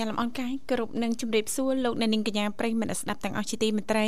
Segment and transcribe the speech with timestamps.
[0.00, 4.06] ញ្ញាតលំអរកាយគ្រប់នឹងជម្រាបសួរលោកអ្នកនាងកញ្ញាប្រិយមិត្តស្ដាប់ទាំងអស់ជាទីមេត្រី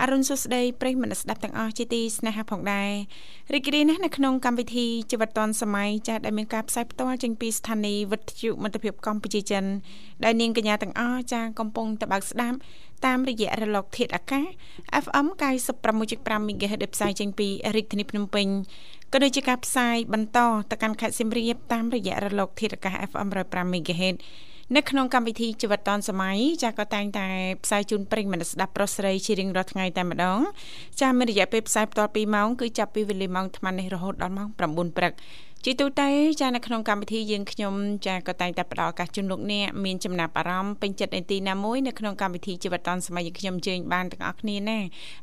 [0.00, 2.90] អរុនសុស្ដីប្រិយមិត្តស្ដាប់ទាំងអស់ជាទីស្នេហាផងដែរ
[3.54, 9.64] រីករាយណាស់នៅក្នុងកម្មវិធីជីវិតឌွန်សម័យចាស់ដែលមានការផ្សាយផ្ទាល់ចេញពីស្ថានីយ៍វិទ្យុមិត្តភាពកម្ពុជាចិន
[10.24, 12.56] ដែលនាងកញ្ញាទាំងអស់ចាស់កំពុងតបស្ដាប់
[13.06, 14.44] តាមរយៈរលកធាតុអាកាស
[15.04, 15.26] FM
[15.88, 18.48] 96.5 MHz ដែលផ្សាយចេញពីរាជធានីភ្នំពេញ
[19.12, 20.38] ក៏ដូចជាការផ្សាយបន្ត
[20.70, 24.16] ទៅកាន់ខេត្តសៀមរាបតាមរយៈរលកធាតុអាកាស FM 105 MHz
[24.76, 27.26] នៅក្នុងកម្មវិធីជីវិតឌុនសម័យចាក៏តែងតែ
[27.64, 30.40] ផ្សាយជូនប្រិយមិត្តស្ដាប់ប្រុសស្រីជារៀងរាល់ថ្ងៃតែម្ដង
[31.00, 35.12] ចាមានរយៈពេលផ្សាយបន្ត2ម៉ោងគឺចាប់ពីវេលាម៉ោង8:00នេះរហូតដល់ម៉ោង9:00ព្រឹក
[35.66, 36.08] ជាទូទៅ
[36.40, 37.74] ចានៅក្នុងកម្មវិធីយើងខ្ញុំ
[38.06, 44.78] ចាក៏តែងតែផ្ដល់ឱកាសជូនលោកអ្នកមានចំណាប់អារម្មណ៍ពេញចិត្តនៅទីណាមួយនៅក្នុងកម្មវិធីជីវិតឌុនសម័យយើងខ្ញុំជើញបានទាំងអស់គ្នាណា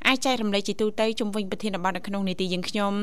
[0.07, 2.93] អាចចែករំលែកជាទូទៅជំវិញប្រធានបទនៅក្នុងនីតិយើងខ្ញុំ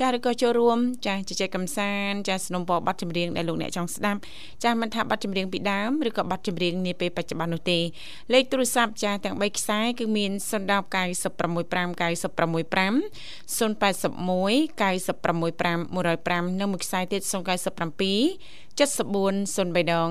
[0.00, 4.20] ចាឬក៏ចូលរួមចាជជែកកម្សាន្តចាสนុំពរបទចម្រៀងដែលលោកអ្នកចង់ស្ដាប់
[4.64, 7.78] ចាមិនថាបទចម្រៀងពីដើមឬក៏បទចម្រៀងនាពេលបច្ចុប្បន្ននោះទេ
[8.32, 17.22] លេខទូរស័ព្ទចាទាំង3ខ្សែគឺមាន010 965 965 081 965 105និងមួយខ្សែទៀត
[18.00, 20.08] 097 7403ដង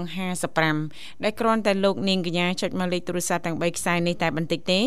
[0.57, 4.81] 55ដែលគ្រាន់តែលោកនាងកញ្ញាចុចមកលេខទូរស័ព្ទទាំង3ខ្សែនេះតែបន្តិចទេ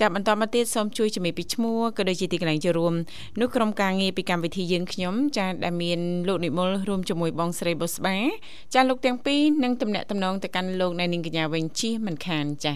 [0.00, 2.94] ចាប់បន្តមកទៀតសូមជួយជំរាបពីឈ្មោះក៏ដូចជាទីកន្លែងចូលរួម
[3.40, 8.16] នោះក្រុមការងារពីកម្មវិធីយើងខ្ញុំចាដែលមានលោកនិមលរួមជាមួយបងស្រីបុស្បា
[8.74, 12.74] ចាលោកទាំងពីរនឹងតំណាក់តំណងទៅកាន់លោកនាងកញ្ញាវិញជិះមិនខានចា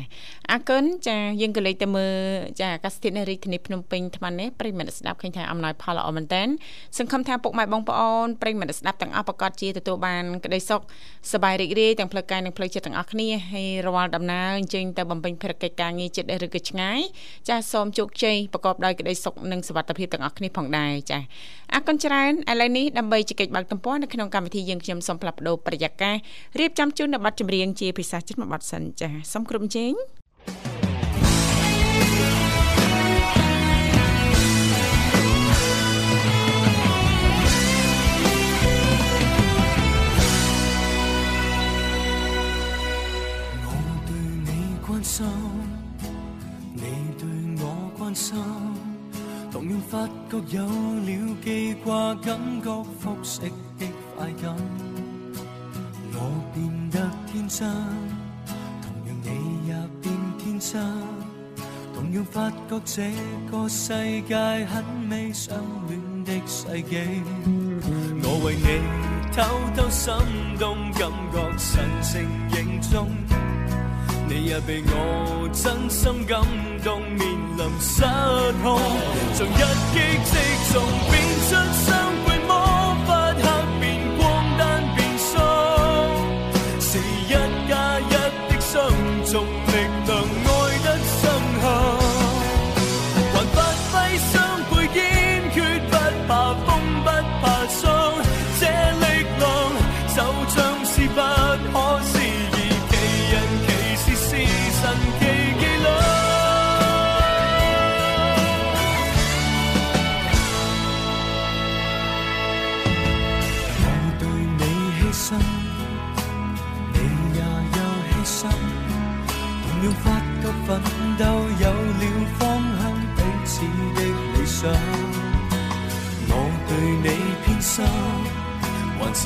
[0.51, 2.15] អរគុណចាយើងក៏លេខទៅមើល
[2.61, 6.43] ចាអាកាសធាតុនៅរាជធានីភ្នំពេញថ្មនេះប្រិមត្តស្ដាប់ឃើញថាអំណោយផលល្អមែនតើ
[6.99, 10.81] សង្ឃឹមថាពុកម៉ែបងប្អូនប្រិមត្តស្ដាប់ទាំងអស់ប្រកាសជាទទួលបានក្តីសុខ
[11.33, 17.01] សប្បាយរីករាយទាំងផ្លូវកាយនិងផ្លូវចិត្តទាំងអស់គ្នាហើយរាល់ដំណើរអញ្ជើញទៅបំពេញភារកិច្ចការងារចិត្តឬក៏ឆ្ងាយ
[17.49, 21.23] ចាសសូមជោគជ័យប្រកបដោយក្តីសុខនិងសុវត្ថិភាពទាំងអស់គ្នាផងដែរចាស
[21.75, 26.15] អរគុណច្រើនឥឡូវនេះដើម្បីជែកបើកទំព័រនៅក្នុងកម្មវិធីយើងខ្ញុំសូមផ្លាស់ប្ដូរប្រយាករ
[26.59, 29.95] រៀបចំជូននៅប័ណ្ណចម្រៀងជាភាសាចិត្តមួយប័ណ្ណសិនចាសសូមគ្រប់ជេង
[45.07, 45.25] 心，
[46.75, 46.83] 你
[47.17, 47.29] 對
[47.61, 47.65] 我
[47.97, 48.37] 關心，
[49.53, 53.41] 同樣發覺有了記掛，感覺複式
[53.79, 53.87] 的
[54.17, 54.57] 快感。
[56.13, 56.21] 我
[56.53, 57.71] 變得天真，
[58.83, 60.83] 同樣你也變天真，
[61.95, 62.97] 同樣發覺這
[63.53, 64.35] 個世界
[64.67, 65.57] 很美，相
[65.89, 67.23] 戀的世紀。
[68.23, 68.69] 我為你
[69.33, 69.37] 偷
[69.77, 70.13] 偷心
[70.59, 73.46] 動，感覺神情凝重。
[74.29, 76.41] 你也被我真心感
[76.83, 77.21] 动，面
[77.57, 78.03] 临失
[78.63, 78.79] 控，
[79.35, 80.33] 像一击即
[80.73, 81.15] 中，变
[81.47, 81.55] 出
[81.87, 81.89] 雙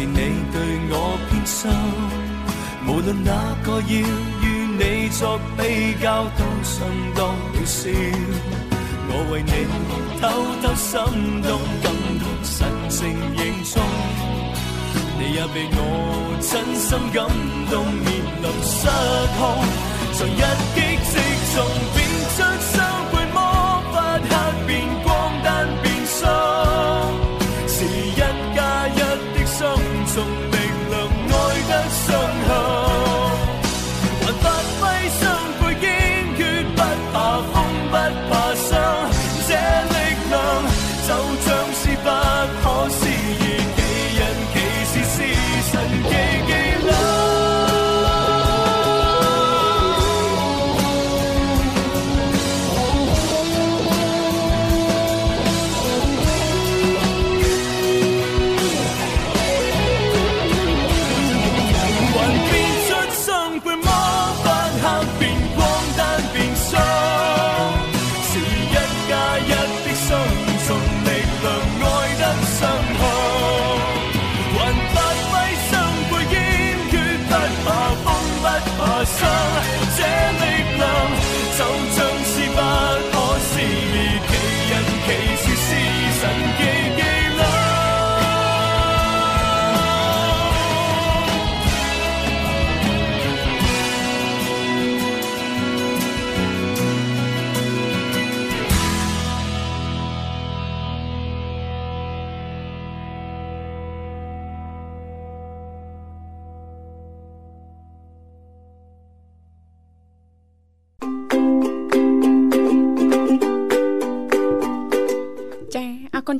[0.00, 0.16] 是你
[0.50, 0.56] 對
[0.88, 1.70] 我偏心？
[2.86, 3.30] 無論哪
[3.62, 4.44] 個要與
[4.78, 7.90] 你作比較，都相当渺小。
[9.12, 9.52] 我為你
[10.18, 10.22] 偷
[10.62, 10.96] 偷心
[11.42, 12.56] 動，感動神
[12.88, 12.98] 情
[13.36, 13.72] 凝重。
[15.18, 15.78] 你也被我
[16.40, 16.50] 真
[16.80, 17.28] 心感
[17.68, 18.08] 動，面
[18.40, 18.88] 臨失
[19.36, 19.40] 控。
[20.16, 20.42] 在一
[20.74, 20.78] 击
[21.10, 21.12] 即
[21.52, 21.56] 中，
[21.94, 21.98] 變
[22.32, 22.38] 出
[22.72, 22.74] 雙
[23.12, 23.38] 倍魔
[23.92, 23.94] 法，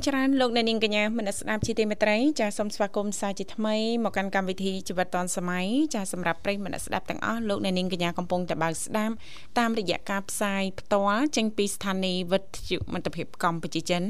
[0.07, 9.13] ច្រើនលោកអ្នកនាងកញ្ញាមនស្ដាប់ជាទីមេត្រីចាសសូមស្វាគមន៍សាជាថ្មីមកកាន់កម្មវិធីជីវិតឌွန်សម័យចាសសម្រាប់ប្រិយមនស្ដាប់ទាំងអស់លោកអ្នកនាងកញ្ញាកំពុងតែបើកស្ដាប់
[9.59, 14.03] តាមរយៈការផ្សាយផ្ទាល់ចេញពីស្ថានីយ៍វិទ្យុមិត្តភាពកម្ពុជាចិន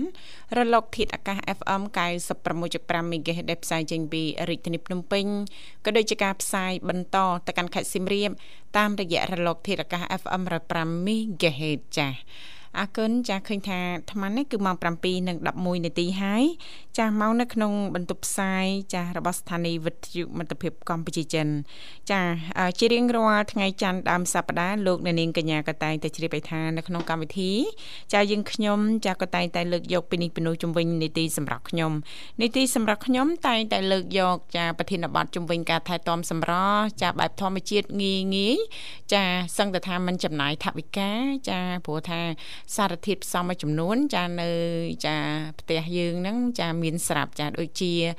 [0.57, 1.81] រលកធាតុអាកាស FM
[2.47, 5.25] 96.5 MHz ដែលផ្សាយចេញពីរាជធានីភ្នំពេញ
[5.85, 7.17] ក៏ដូចជាការផ្សាយបន្ត
[7.47, 8.29] ទៅកាន់ខេត្តសៀមរាប
[8.77, 12.15] តាមរយៈរលកធាតុអាកាស FM 105 MHz ចាស
[12.79, 16.43] អរគុណចាស់ឃើញថាអាត្មានេះគឺម៉ោង7:11នាទីហើយ
[16.97, 21.47] ចាស់មកនៅក្នុងបន្ទប់ផ្សាយចាស់របស់ស្ថានីយ៍វិទ្យុមិត្តភាពកម្ពុជាចិន
[22.11, 22.31] ចាស់
[22.79, 27.51] ជារៀងរាល់ថ្ងៃច័ន្ទដើមសប្តាហ៍លោកអ្នកនាងកញ្ញាក៏តែងតែជ្រាបឲ្យថានៅក្នុងកម្មវិធី
[28.13, 31.91] ចាស់យើងខ្ញុំចាស់ក៏តែងតែលើកយកពីនេះពីនោះជំវិញនីតិសម្រាប់ខ្ញុំ
[32.41, 38.57] នីតិសម្រាប់ខ្ញុំតែងតែលើកយកចាស់ប្រធានបទជំវិញការថែទាំសម្រស់ចាស់បែបធម្មជាតិងាយងាយ
[39.13, 41.11] ចាស់សឹងតែថាมันចំណាយថវិកា
[41.49, 42.21] ចាស់ព្រោះថា
[42.75, 44.49] សារធាតុផ្សំមួយចំនួន ចានៅ
[45.05, 45.15] ចា
[45.59, 48.11] ផ្ទះយើងហ្នឹងចាមានស្រាប់ចាដូចជាអឺ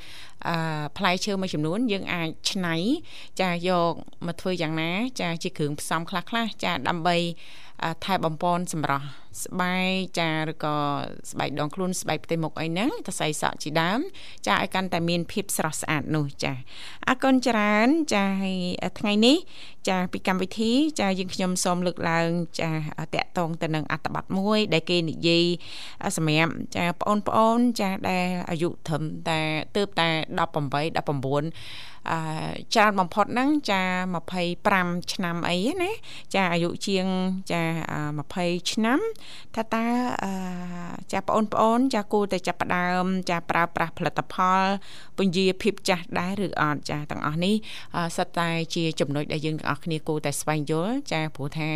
[0.97, 2.75] ផ្លែឈើមួយចំនួនយើងអាចច្នៃ
[3.41, 3.93] ចាយក
[4.27, 4.91] មកធ្វើយ៉ាងណា
[5.21, 7.17] ចាជាគ្រឿងផ្សំខ្លះខ្លះចាដើម្បី
[8.05, 9.07] ថែបំពន់សម្រស់
[9.43, 10.75] ស្បែកចាឬក៏
[11.31, 13.99] ស្បែកដងខ្លួនស្បែកផ្ទៃមុខអីហ្នឹងតសៃសក់ជាដើម
[14.47, 16.53] ចាឲ្យកាន់តែមានភាពស្រស់ស្អាតនោះចា
[17.07, 18.57] អរគុណច្រើនចាហើយ
[18.99, 19.37] ថ្ងៃនេះ
[19.89, 22.29] ចាពីកម្មវិធី ចាយើងខ្ញុំសូមលើកឡើង
[22.59, 22.69] ចា
[23.15, 25.45] តកតងទៅនឹងអត្តបទមួយ ដែលគេនិយាយ
[26.17, 29.39] សម្រាប់ចាបងប្អូនចាដែលអាយុត្រឹមតែ
[29.75, 31.43] ទើបតែ18 19អឺ
[32.73, 33.81] ច្រើនបំផុតហ្នឹងចា
[34.43, 35.91] 25ឆ្នាំអីណា
[36.35, 37.05] ចាអាយុជាង
[37.51, 37.61] ចា
[38.17, 38.99] 20ឆ្នាំ
[39.55, 39.85] ថាតើ
[41.13, 44.63] ចាបងប្អូន ចាគួរតែចាប់ផ្ដើម ចាប្រើប្រាស់ផលិតផល
[45.17, 47.55] ពន្យាភាពចាស់ដែរឬអត់ចាទាំងអស់នេះ
[48.17, 51.69] សិតតែជាចំណុចដែលយើងទាំងអស់គ្នាគួរតែស្វែងយល់ចាព្រោះថា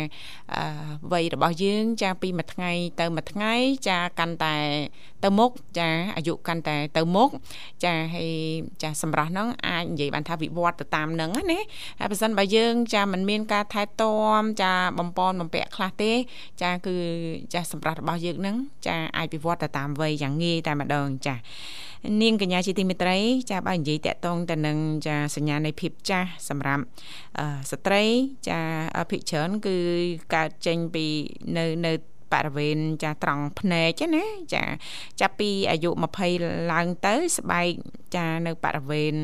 [1.12, 2.70] វ័យរបស់យើង ចាពីមួយថ្ងៃ
[3.00, 3.52] ទៅមួយថ្ងៃ
[3.88, 4.56] ចាកាន់តែ
[5.24, 7.30] ទៅមុខចាអាយុកាន់តែទៅមុខ
[7.84, 8.32] ចាហើយ
[8.82, 11.60] ចាសម្រាប់ហ្នឹងអាចនិយាយបានថាវិវត្តទៅតាមហ្នឹងណា
[11.98, 16.12] ហើយបើសិនបើយើងចាមិនមានការថែទាំចាបំពន់បំពាក់ខ្លះទេ
[16.62, 16.96] ចាគឺ
[17.54, 18.56] ចាសម្រាប់របស់យើងហ្នឹង
[18.86, 21.34] ចាអាចវិវត្តទៅតាមវ័យយ៉ាងងាយតែម្ដងចា
[22.22, 23.18] នាងកញ្ញាជាទីមេត្រី
[23.50, 26.82] ចាបើនិយាយតាក់ទងទៅនឹងចាសញ្ញានៃភាពចាស់សម្រាប់
[27.70, 28.04] ស្ត្រី
[28.48, 28.60] ចា
[29.10, 29.76] ភិកច្រើនគឺ
[30.34, 31.06] កើតចេញពី
[31.58, 31.92] នៅនៅ
[32.32, 34.64] បរិវេណចាត្រង់ភ្នែកណាចា
[35.20, 35.90] ចាប់ពីអាយុ
[36.30, 37.70] 20ឡើងទៅស្បែក
[38.16, 39.14] ចានៅបរិវេណ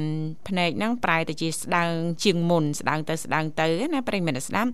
[0.48, 1.92] ភ្នែកហ្នឹងប្រែទៅជាស្ដើង
[2.24, 4.70] ជាងមុនស្ដើងទៅស្ដើងទៅណាប្រិយមិត្តស្ដាប់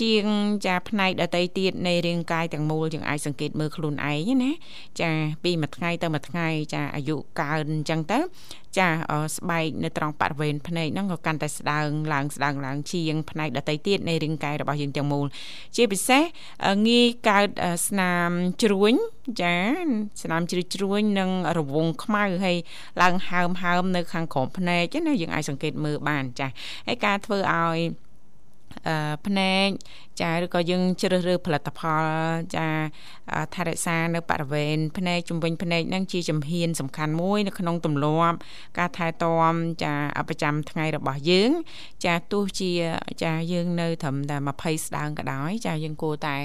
[0.00, 0.24] ជាង
[0.66, 4.52] ចាផ្នែកដតីទៀតនៃរាងកាយទាំងមូលយើងអាចសង្កេតមើលខ្លួនឯងណា
[5.00, 5.10] ចា
[5.44, 8.18] ពីមួយថ្ងៃទៅមួយថ្ងៃចាអាយុកើនអញ្ចឹងទៅ
[8.78, 8.88] ចា
[9.36, 15.26] ស្បែកនៅត្រង់បរិវេណភ្នែកហ្នឹងក៏កាន់តែស្ដើងឡើងស្ដើងឡើងជាងផ្នែកដតីទៀតនៃរាងកាយរបស់យើងទាំងមូល
[15.76, 16.22] ជាពិសេស
[16.88, 17.48] ងាយកើត
[17.88, 18.30] ស្នាម
[18.62, 18.94] ជ្រួញ
[19.42, 19.56] ចា
[20.22, 22.56] ស្នាមជ្រួញជ្រួញនិងរវងខ្មៅហើយ
[23.02, 26.48] ឡើងហើមហើមនៅខាងក្រោមភ្នែកណាយើងអាចសង្កេតមើលបានចា
[26.86, 28.07] ហើយការធ្វើឲ្យ
[29.26, 29.68] ភ្នែក
[30.20, 32.04] ចាឬក៏យើងជ្រើសរើសផលិតផល
[32.56, 32.66] ចា
[33.54, 38.36] ថែរក្សានៅបរិវេណភ្នែកជំវិញភ្នែកហ្នឹងជាជំហានសំខាន់មួយនៅក្នុងទម្លាប់
[38.78, 39.94] ការថែទាំចា
[40.28, 41.50] ប្រចាំថ្ងៃរបស់យើង
[42.04, 42.70] ចាទោះជា
[43.24, 46.36] ចាយើងនៅត្រឹមតែ20ស្ដើងក៏ដោយចាយើងគួរតែ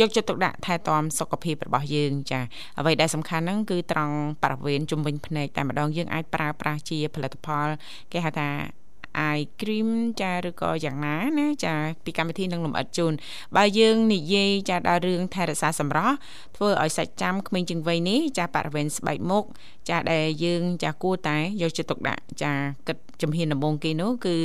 [0.00, 2.40] យកចិត្តទុកដាក់ថែទាំសុខភាពរបស់យើងចា
[2.78, 7.68] អ្វីដែលសំខាន់ហ្នឹងគឺត្រង់បរិវេណជំវិញភ្នែកតែម្ដងយើងអាចប្រើប្រាស់ជាផលិតផល
[8.12, 8.79] គេហៅថា
[9.28, 9.88] eye cream
[10.20, 11.74] ចាឬក៏យ៉ាងណាណាចា
[12.04, 13.12] ពីកម្មវិធីនឹងលំអិតជូន
[13.56, 16.14] បើយើងនិយាយចាដល់រឿងថែរក្សាសម្រស់
[16.56, 19.44] ធ្វើឲ្យសាច់ចាំក្មេងជាងវ័យនេះចាបរិវេណស្បែកមុខ
[19.88, 22.52] ចាដែលយើងចាគួរតែយកចិត្តទុកដាក់ចា
[22.88, 24.36] គិតជំហានដំបូងគេនោះគឺ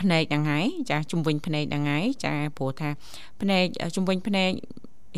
[0.00, 2.88] ភ្នែកហ្នឹងហើយចាជំវិញភ្នែកហ្នឹងហើយចាព្រោះថា
[3.40, 3.64] ភ្នែក
[3.96, 4.50] ជំវិញភ្នែក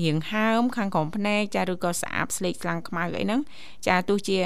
[0.01, 3.41] រៀងហើមខាងក្រោមភ្នែកចាឬក៏ស្អាបស្លេកខ្លាំងខ្មៅអីហ្នឹង
[3.87, 4.39] ចាទោះជា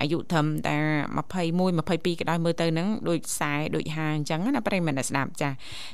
[0.00, 0.76] អាយុត្រឹមតែ
[1.16, 5.50] 21 22ក៏ដោយមើលទៅហ្នឹងដូច40ដូច50អញ្ចឹងណាប្រិយមិត្តស្ដាប់ចា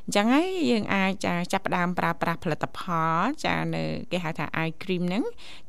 [0.07, 2.81] អញ្ចឹងហើយយើងអាចចាចាប់ផ្ដើមប្រើប្រាស់ផលិតផ
[3.15, 5.25] លចានៅគេហៅថា eye cream ហ្នឹង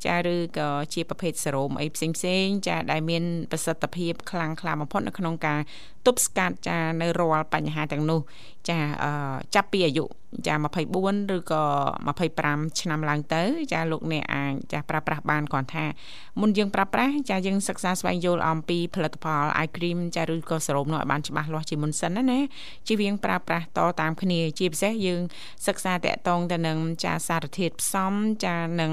[0.05, 5.59] ចាឬក៏ជាប្រភេទសេរ៉ូមអីផ្សេងផ្សេងចាដែលមានប្រសិទ្ធភាពខ្លាំងក្លាបំផុតនៅក្នុងការ
[6.05, 8.19] ទប់ស្កាត់ចានៅរាល់បញ្ហាទាំងនោះ
[8.69, 8.77] ចា
[9.55, 10.05] ចាប់ពីអាយុ
[10.47, 10.55] ចា
[10.95, 11.63] 24ឬក៏
[12.21, 15.85] 25ឆ្នាំឡើងទៅ ចាលោកអ្នកអាចចាប្រើប្រាស់បានគ្រាន់ថា
[16.41, 22.39] មុនយើងប្រើប្រាស់ចាយើងសិក្សាស្វែងយល់អំពីផលិតផល eye cream ចាឬក៏សរោមនោះឲ្យបានច្បាស់លាស់ជាមុនសិនណាណា
[22.87, 25.21] ជៀសវាងប្រើប្រាស់តតាមគ្នាជាពិសេសយើង
[25.67, 28.13] សិក្សាតកតងទៅនឹងចាសារធាតុផ្សំ
[28.45, 28.91] ចានឹង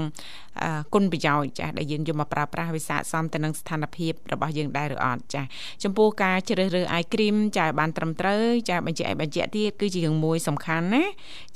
[0.93, 5.43] គុណប្រយោជន៍ចាដែលយើងយកមកប្រើប្រាស់វាស័ក្តិសមទៅនឹងស្ថានភាពរបស់យើងដែរឬអត់ចា
[5.83, 11.03] ចំពោះការជ្រើសរើស eye cream ចាបានត្រឹមត្រូវចាបញ្ជាក់ឲ្យបញ្ជាក់ទៀតគឺជារឿងមួយសំខាន់ណា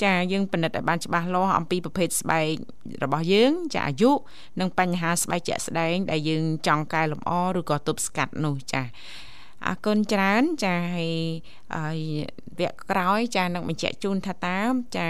[0.04, 2.48] ចាយើងពិនិត្យឲ្យបានច្បាស់លាស់អំពីប្រភេទស្បែក
[3.04, 4.12] របស់យើង ចាអាយុ
[4.60, 8.84] និងបញ្ហាស្បែកជាក់ស្ដែង ដែលយើងចង់កែលម្អឬក៏ទប់ស្កាត់នោះចា
[9.68, 12.00] អរគុណច្រើនចាហើយ
[12.60, 14.60] វគ្គក្រោយចានឹងបញ្ជាក់ជូនថាតើ
[14.98, 15.08] ចា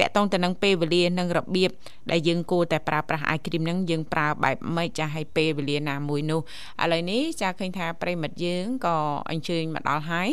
[0.00, 1.70] តកតងទៅនឹងពេលវេលានិងរបៀប
[2.10, 6.40] ដែលយើងគួរតែប្រើប្រាស់អាយគ្រីមហ្នឹងយើងប្រើបែបម៉េចចាឲ្យពេលវេលាណាមួយនោះ
[6.82, 8.96] ឥឡូវនេះចាឃើញថាប្រិមិត្តយើងក៏
[9.30, 10.30] អញ្ជើញមកដល់ហើយ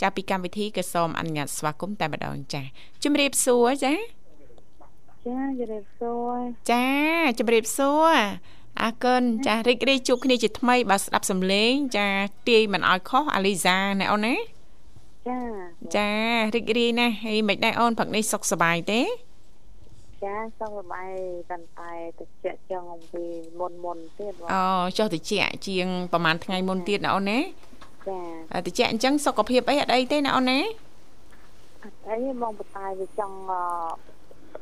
[0.00, 2.62] ចាពីកម្មវិធីក៏សូមអនុញ្ញាតស្វាគមន៍តែម្ដងចា
[3.04, 3.94] ជំរាបសួរចា
[5.26, 6.38] ចាជំរាបសួរ
[6.70, 6.86] ចា
[7.38, 8.16] ជំរាបសួរ
[8.82, 12.08] អរគុណចារីករាយជួបគ្នាជាថ្មីបើស្ដាប់សំឡេង ចា
[12.48, 14.55] ទាយមិនអោយខុសអាលីសាណែអូនណាចា
[15.96, 16.10] ចា
[16.54, 19.00] រីករាយណាស់ហើយមិនដែរអូនព្រឹកនេះសុខសប្បាយទេ
[20.24, 21.10] ចាសុខសប្បាយ
[21.50, 23.24] តាន់តែតិចចង់អំពី
[23.60, 24.64] មុនមុនទៀតបងអូ
[24.98, 25.22] ចុះតិច
[25.66, 27.38] ជាងប្រហែលថ្ងៃមុនទៀតណាអូនណា
[28.08, 30.60] ចាតិចអញ្ចឹងសុខភាពអីអត់អីទេណាអូនណា
[31.84, 33.36] អត់អីបងបតាយវាចង់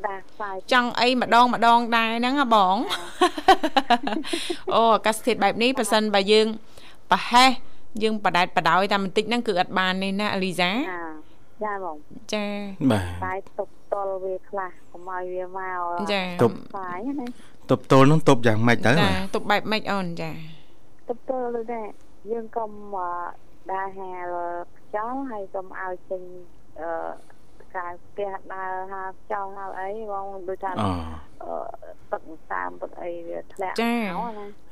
[0.07, 2.77] ដាខ្សែចង់អីម្ដងម្ដងដែរហ្នឹងហ៎បង
[4.75, 6.47] អូអាកាសធាតុបែបនេះប៉ះសិនបើយើង
[7.11, 10.71] ប្រហែស យើងបដែតបដោយតែបន្តិចហ្នឹងគឺអត់បានទេណាអលីសា
[11.65, 11.97] ចាបង
[12.33, 12.45] ចា
[12.91, 17.27] បាទតែតុបតល់វាខ្លះកុំឲ្យវាមកចាតុបខ្សែណា
[17.71, 20.31] តុបតល់នោះតុបយ៉ាងម៉េចទៅចាតុបបែបម៉េចអូនចា
[21.09, 21.89] តុបតល់ដែរ
[22.31, 22.71] យើងកុំ
[23.73, 24.35] ដើរហាល
[24.79, 26.23] ខ្យល់ហើយកុំឲ្យចេញ
[26.81, 26.89] អឺ
[27.77, 29.03] កាយផ្ទះដើរហា
[29.33, 30.71] ចង់ហៅអីបងដូចថា
[32.13, 33.95] ទឹកតាមទឹកអីវាធ្លាក់ចា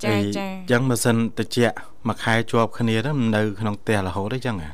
[0.05, 1.57] ចាចាអញ្ចឹងម៉ាស៊ីនតិច
[2.09, 4.71] មួយខែជាប់គ្នាទៅនៅក្នុងផ្ទះរហូតអីចឹងហ៎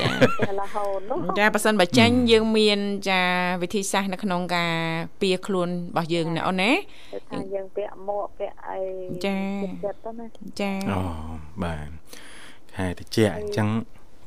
[0.00, 2.78] ចារហូតនោះចាប៉ះសិនបើចាញ់យើងមាន
[3.10, 3.22] ចា
[3.62, 4.74] វិធីសាស្ត្រនៅក្នុងការ
[5.20, 6.70] ពៀខ្លួនរបស់យើងណាអូនណា
[7.30, 8.80] ថាយើងពាក់មួកពាក់អី
[9.26, 9.36] ចា
[9.84, 10.26] ចិត្តទៅណា
[10.60, 11.00] ចាអូ
[11.62, 11.88] បាទ
[12.74, 13.68] ខែតិចអញ្ចឹង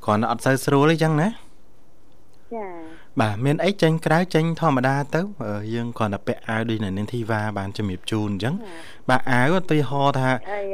[0.05, 1.27] គ្រាន់តែអត់សូវស្រួលអីចឹងណា
[2.55, 2.65] ចា
[3.21, 5.21] បាទមានអីចេញក្រៅចេញធម្មតាទៅ
[5.73, 8.55] យើងគ្រាន់តែពាក់អាវដូចនៅនាងធីវ៉ាបានជំរាបជូនអញ្ចឹង
[9.09, 10.29] បាទអាវទៅហោថា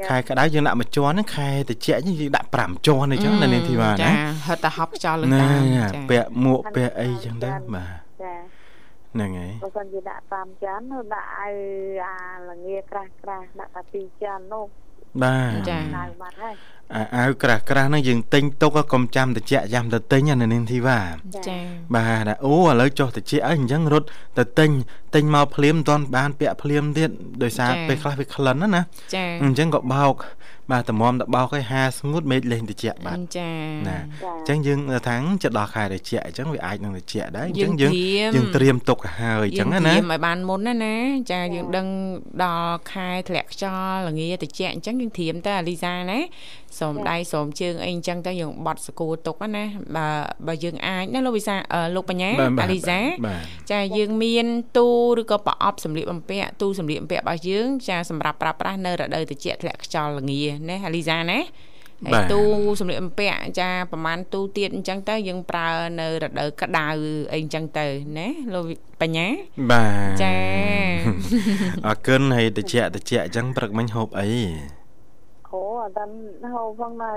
[0.08, 4.12] ខែក្តៅយើងដាក់មួយជាន់ហ្នឹងខែត្រជាក់យើងដាក់5ជាន់អញ្ចឹងនៅនាងធីវ៉ាណាចា
[4.48, 8.34] ហត់តែហប់ខ្យល់លើតាមចាពាក់មួកពាក់អីអញ្ចឹងទៅបាទចា
[9.14, 11.54] ហ្នឹងហើយបើសិនជាដាក់5ចាននោះដាក់ឲ្យ
[12.06, 12.18] អា
[12.50, 14.66] ល្ងាក្រាស់ក្រាស់ដាក់តែ2ចាននោះ
[15.24, 15.78] បាទចា
[16.22, 16.56] បាទហើយ
[17.18, 21.00] អាវក្រាស់ក្រាស់ហ្នឹងយើងទិញទុកកុំចាំតិចចាំទៅទិញនៅនាងធីវ៉ា
[21.48, 21.58] ចា
[21.96, 24.08] បាទអូឥឡូវចុះតិចអីអញ្ចឹងរត់
[24.38, 24.70] ទៅទិញ
[25.16, 27.10] ទិញមកភ្លាមមិនទាន់បានពាក់ភ្លាមទៀត
[27.44, 28.82] ដោយសារពេលខ្លះវាក្លិនណាណា
[29.16, 30.16] ចាអញ្ចឹងក៏បោក
[30.72, 33.52] បាទតម្រាំតបោកឲ្យហាស្ងួតមេឃលេងតិចបាទចា
[33.88, 33.98] ណា
[34.30, 34.80] អញ្ចឹងយើង
[35.10, 37.94] ថាងចិត្តដល់ខែតិចអញ្ចឹងវាអាចនឹងតិចដែរអញ្ចឹងយើង
[38.36, 40.96] យើងត្រៀមទុកហើយអញ្ចឹងណាត្រៀមឲ្យបានមុនណាណា
[41.32, 41.88] ចាយើងដឹង
[42.44, 46.20] ដល់ខែធ្លាក់ខ្យល់ល្ងាតិចអញ្ចឹងយើងត្រៀមទៅអាលីសាណា
[46.80, 49.64] សូមដៃសូមជើងអីអញ្ចឹងទៅយើងបត់សកួរទុកណា
[49.96, 50.08] បើ
[50.48, 51.56] បើយើងអាចណាលោកវិសា
[51.96, 52.30] លោកបញ្ញា
[52.62, 53.00] អាលីសា
[53.72, 54.46] ចាយើងមាន
[54.78, 54.88] ទូ
[55.20, 61.40] ឬក៏ប្រអប់សម្លៀកបំពាក់ទូសម្លៀកបំពាក់របស់យើងចាសម្រាប់ប្រើប្រាស់នៅរដូវត្រជាក់ធ្លាក់ខ្យល់ល្ងាណាអាលីសាណា
[62.06, 62.40] ហើយទូ
[62.80, 65.68] សម្លៀកបំពាក់ចាប្រហែលទូទៀតអញ្ចឹងទៅយើងប្រើ
[66.00, 66.86] នៅរដូវក្តៅ
[67.34, 67.86] អីអញ្ចឹងទៅ
[68.18, 68.66] ណាលោក
[69.02, 69.28] បញ្ញា
[69.72, 70.36] បាទចា
[71.88, 74.30] អរគុណហើយតិចតិចអញ្ចឹងព្រឹកមិញហូបអី
[75.50, 76.14] អូអត់ដល់
[76.54, 77.14] ហូបផងនៅ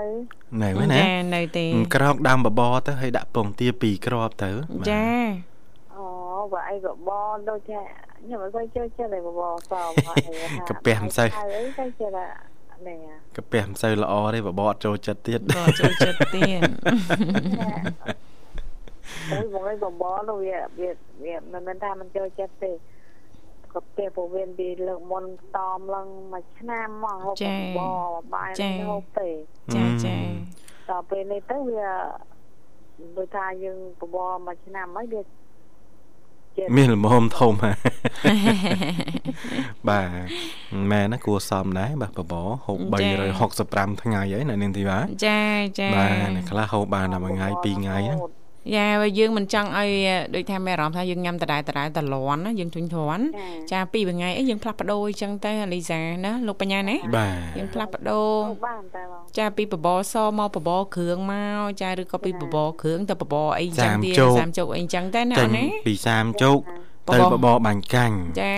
[0.63, 4.49] នៅណាចានៅទេក្រោកដាំបបរទៅហើយដាក់ពងទាពីរគ្រាប់ទៅ
[4.91, 5.05] ចា
[5.95, 6.05] អូ
[6.53, 7.81] បើអីបបរដូចថា
[8.23, 9.91] ខ្ញុំមិនសូវចូលចិត្តឯបបរសម
[10.69, 12.56] កាពះមិនសូវអីទៅចិត្តនេះ
[13.35, 16.61] កាពះមិនសូវល្អទេបបរចូលចិត្តទៀតបបរចូលចិត្តទៀត
[19.31, 20.57] អូយបងឯងបបរនោះវា
[21.25, 22.71] វាមិនមែនថាមិនចូលចិត្តទេ
[23.73, 27.35] ក៏ផ្ទះពោះវៀនពីលើកមុនតមឡើងមួយឆ្នាំមកហូប
[27.77, 27.81] ប
[28.33, 28.49] បាយ
[28.89, 29.29] ហូបទេ
[29.75, 30.15] ចាចា
[30.89, 31.87] ដល់ពេលនេះទៅវា
[33.17, 35.21] ដូចថាយើងបបរមួយឆ្នាំហើយវា
[36.75, 37.53] មានលំហមធំ
[39.89, 40.07] បាទ
[40.91, 42.79] មែនណាគួរសមដែរបាទបបរហូប
[43.35, 45.41] 365ថ្ងៃហើយនៅនាងធីវ៉ាចា
[45.79, 48.19] ចាបាទខ្លះហូបបានតែមួយថ្ងៃពីរថ្ងៃហ្នឹង
[48.75, 49.89] យ៉ាបើយើងមិនចង់ឲ្យ
[50.35, 53.25] ដូចថាមានអារម្មណ៍ថាយើងញ៉ាំដដែលដដែលតលន់ណាយើងធុញទ្រាន់
[53.71, 56.95] ចាពីរថ្ងៃអីយើងផ្លាស់ប្ដូរអញ្ចឹងទៅអាលីសាណាលោកបញ្ញាណា
[57.57, 58.29] យើងផ្លាស់ប្ដូរ
[58.65, 59.03] បានតែ
[59.37, 66.59] ចាពីបបរសមកបបរគ្រឿងមកចាឬក៏ពីបបរគ្រឿងទៅបបរអីចឹងទៀត30ជោគអីចឹងទៅណាអូនណាពី30ជោគ
[67.13, 68.53] ទៅបបរបាញ់កាញ់ចា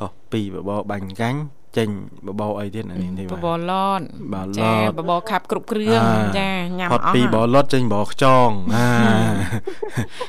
[0.00, 1.38] បោះពីបបរបាញ់កាញ់
[1.78, 1.88] ចចេញ
[2.26, 4.00] បបរអីទៀតនេះនេះបបរឡត
[4.34, 6.00] បបរឡតបបរខាប់គ្រប់គ្រឿង
[6.38, 8.88] ចាញ៉ាំអស់ផុតពីបបរឡតចេញបបរខ្ចងអា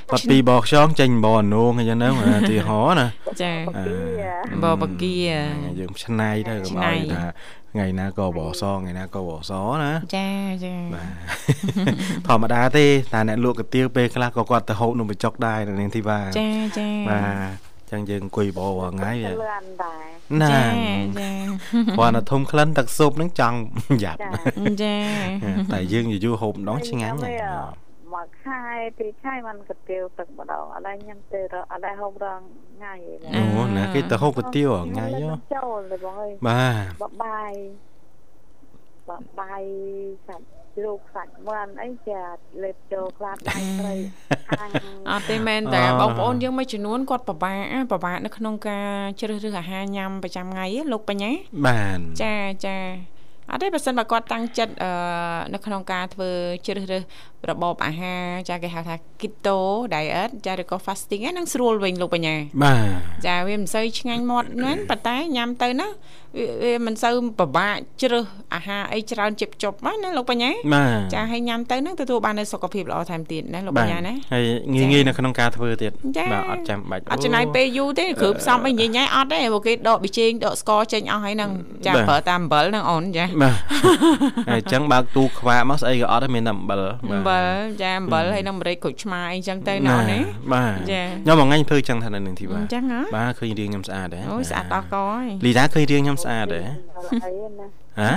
[0.10, 3.08] ផុតពីបបរខ្ចងចេញបបរអនុងអញ្ចឹងទៅទីហោណា
[3.44, 3.54] ចា
[4.64, 5.16] បបរគា
[5.80, 7.24] យើងឆ្នៃទៅកុំឲ្យថា
[7.74, 9.52] ថ្ងៃណាក៏បសថ្ងៃណាក៏បស
[9.84, 10.30] ណាចា
[10.66, 17.22] ចាបាទធម្មតាទេតែអ្នកលក់កាទៀវពេលខ្លះក៏គាត់ទៅហូបនំបញ្ចុកដែរនៅនាងធីវ៉ាចាចាបា
[17.66, 19.14] ទ ចឹងយើងអង្គុយបោរាល់ថ្ងៃ
[20.42, 20.64] ណាចា
[21.20, 21.32] ចា
[21.98, 23.58] គាត់ទៅធំក្លិនទឹកស៊ុបហ្នឹងចង់
[24.04, 24.20] យ៉ាប់
[24.84, 24.96] ចា
[25.74, 27.16] តែយើងយូរហូបម្ដងឆ្ងាញ់
[28.14, 28.62] មួយខែ
[28.98, 31.42] ពីរខែបានកាទៀវទឹកម្ដងអត់ដែរញ៉ាំទេ
[31.72, 32.40] អត់ដែរហូបរង
[32.76, 32.94] ថ្ងៃ
[33.36, 37.54] អូណាគេទៅហូបកាទៀវថ្ងៃយោចូលទេបងអើយបាទបបាយ
[39.10, 39.64] បបាយ
[40.28, 40.46] សាច់
[40.78, 42.22] ជ្រូកសាច់មាន់អីចា
[42.64, 43.96] លេបចូលខ្លាដៃត្រី
[45.10, 47.62] អត់ទេមែនតែបងប្អូនយើងមួយចំនួនគាត់ពិបាក
[47.92, 51.32] ពិបាកនៅក្នុងការជ្រើសរើសអាហារញ៉ាំប្រចាំថ្ងៃលោកបញ្ញា
[51.68, 52.36] បានចា
[52.68, 52.78] ចា
[53.52, 54.92] អត់ទេបើសិនបើគាត់តាំងចិត្តអឺ
[55.54, 56.30] នៅក្នុងការធ្វើ
[56.66, 57.04] ជ្រើសរើស
[57.50, 59.58] របបអាហារចាគេហៅថា keto
[59.94, 65.88] diet ចាឬក៏ fasting ហ្នឹងស្រួលវិញលោកបញ្ញាបាទចាវាមិនសូវឆ្ងាញ់មាត់ណាប៉ុន្តែញ៉ាំទៅណា
[66.64, 70.52] វាមិនសូវពិបាកជ្រើសអាហារអីច្រើនជិបជប់ណាលោកបញ្ញា
[71.14, 75.92] ចាហើយញ៉ាំទៅហ្នឹងទទួលបាននូវសុខភាពល្អថែមទៀតណាលោកបញ្ញាណាហើយងាយងាយនៅក្នុងការធ្វើទៀត
[76.32, 81.52] បាទអត់ចាំបាច់អត់ចំណាយពេលយូរទេគ្រឿងផ្សំអីញ៉ៃញ៉ៃអត់ទេព្រោះគេដកប៊ីចេងដកស្ករចេញអស់ហើយហ្នឹង
[81.88, 83.56] ចាប្រើតាមអំបិលហ្នឹងអូនចាបាទ
[84.50, 87.44] ហើយអញ្ចឹងបើកទូខ្វាមកស្អីក៏អត់ទេមានតែអំបិលអំបិល
[87.82, 90.20] ចាអំបិលហើយនឹងម្រេចក្រូចឆ្មាអីចឹងទៅណ៎ណា
[90.54, 96.68] បាទចាខ្ញុំមួយថ្ងៃធ្វើចឹងថានៅនឹងទីបាទអញ្ចឹងហ៎បាទឃើញរៀងខ្ញុំស្អាតដែរអូយស្អាតដល់កហើយលីតាឃើញរៀងខ្ញុំស្អាតដែរ
[98.00, 98.12] ហ៎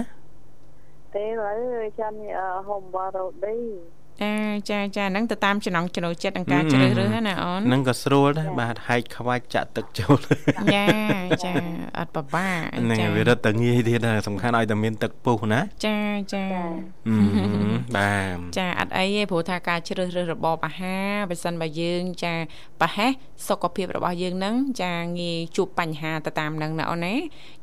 [1.15, 1.53] ទេឡើ
[1.85, 2.13] យចាំ
[2.67, 3.57] ហូបបរ៉ូឌី
[4.21, 4.33] ចា
[4.71, 10.19] ចាចាហ្នឹងទៅតាមចំណងចំណូលចិត្តនឹងការជ្រើសរើសណាអូនហ្នឹងក៏ស្រួលដែរបាទហែកខ្វាច់ចាក់ទឹកចូល
[10.75, 10.87] ចា
[11.45, 11.53] ចា
[11.99, 15.99] អត់ពិបាកហ្នឹងវារត់តែងាយទៀតសំខាន់ឲ្យតែមានទឹកពុះណាចា
[16.35, 16.45] ចា
[17.97, 22.35] បាទចាអត់អីទេព្រោះថាការជ្រើសរើសរបបអាហារបើសិនបើយើង ចា
[22.81, 23.11] ប្រហែស
[23.49, 27.15] សុខភាពរបស់យើងហ្នឹងចាងាយជួបបញ្ហាទៅតាមហ្នឹងណាអូនណា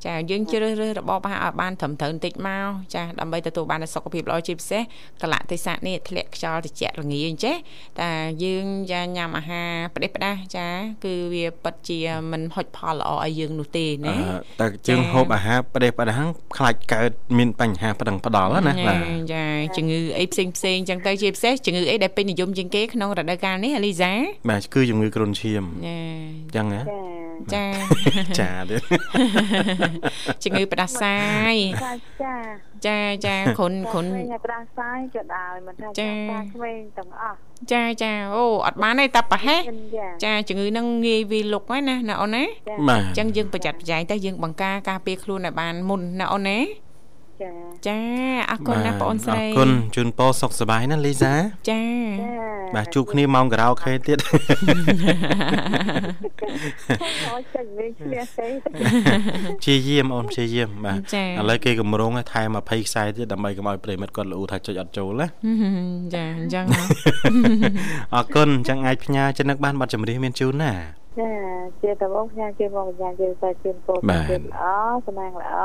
[0.06, 4.82] ចាយើងជ្រើសរើសរបបអាហារឲ្យបានត្រឹមត្រូវបន្តិចមកចាដើម្បីទទួលបានសុខភាពល្អជាពិសេស
[5.22, 7.56] កលៈទេសៈនេះធ្លាក់ខ្យល់ត្រជាក់ល្ងាអញ្ចេះ
[8.00, 8.12] តែ
[8.44, 10.68] យើងចាញ៉ាំអាហារផ្ដេសផ្ដាសចា
[11.06, 12.00] គឺវាពិតជា
[12.32, 14.16] មិនហុចផលល្អឲ្យយើងនោះទេណា
[14.62, 16.20] តែយើងហូបអាហារផ្ដេសផ្ដាស
[16.58, 19.00] ខ្លាចកើតមានបញ្ហាផ្ដឹងផ្ដល់ណាបាទ
[19.34, 19.44] ចា
[19.78, 24.12] ជំងឺអីផ្សេងផ្សេងអញ្ចឹងទៅជាពិសេសជំងឺអីដែលពេញនិយមជាងគេក្នុងរដូវកាលនេះអាលីសា
[24.50, 25.98] បាទគឺជំងឺគ្រុនឈាមចា
[26.46, 27.19] អញ្ចឹងណាចា
[27.56, 27.66] ចា
[28.70, 28.82] ទៀត
[30.44, 31.18] ជំងឺផ្ដាសា
[31.52, 31.54] យ
[32.24, 32.36] ចា
[32.86, 34.06] ចាចាគ្រុនគ្រុន
[34.46, 36.12] ផ្ដាសាយក៏ដោយមិនថាចា
[36.54, 37.38] ក្មេងទាំងអស់
[37.72, 39.62] ចាចាអូអត់បានទេតែប្រហែស
[40.24, 42.44] ចាជំងឺហ្នឹងងាយវាលុកហើយណាណាអូនណា
[42.88, 46.60] បាទអញ្ចឹងយើងប្រយ័ត្នប្រយែងទៅយើងបង្ការការពារខ្លួនឲ្យបានមុនណាអូនណា
[47.42, 47.52] ចា
[47.88, 48.00] ចា
[48.52, 51.34] អរគុណណាបងអូនស្រីអរគុណជូនពរសុខសប្បាយណាលីសា
[51.70, 51.84] ចា
[52.76, 54.18] បាទជួបគ្នាម៉ោងការ៉ាអូខេទៀត
[59.62, 61.00] ព្យាយាមអូនព្យាយាមបាទ
[61.40, 65.28] ឥឡូវគេកម្រងថែម20ខ្សែទៀតដើម្បីកុំឲ្យប្រិមិត្តគាត់លូថាចុចអត់ចូលណា
[66.16, 66.66] ចាអញ្ចឹង
[68.16, 70.74] អរគុណអញ្ចឹងអាចផ្ញើចំណឹកបានប័ណ្ណចម្រៀងមានជូនណា
[71.20, 71.32] ចា
[71.82, 73.98] ជាតបងផ្ញើជូនបងបញ្ញាជូនតែជូនពោល
[74.30, 74.64] ទៀតល្អ
[75.06, 75.56] សំណាងល្អ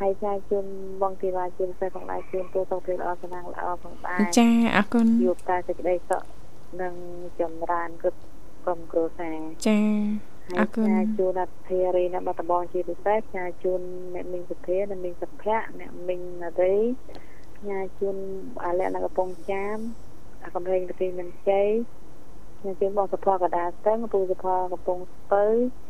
[0.00, 0.66] ហើយចាជូន
[1.02, 6.22] បងធីវ៉ាជូនផ្សេងផងដែរជូនទូទៅពីល្អសំណាងល្អផងដែរចាអរគុណជួបតែសេចក្តីសុខ
[6.82, 6.94] និង
[7.40, 8.20] ចម្រើនគ្រប់
[8.64, 9.78] ក្រុមគ្រួសារចា
[10.58, 13.80] អរគុណជូនអធិរីនៅបាត់ដំបងជាពិសេសផ្ញើជូន
[14.14, 16.76] អ្នកមីងសុធាអ្នកមីងសុភ័ក្រអ្នកមីងនារី
[17.58, 18.16] ផ្ញើជូន
[18.64, 19.78] អាលក្ខណៈកំពង់ចាម
[20.44, 21.68] អាកំរែងប្រទេសមិនជ័យ
[22.58, 25.44] ផ្ញើជូនបងសុភ័ក្រកដាស្ទឹងពូសុភ័ក្រកំពង់ស្ពៅ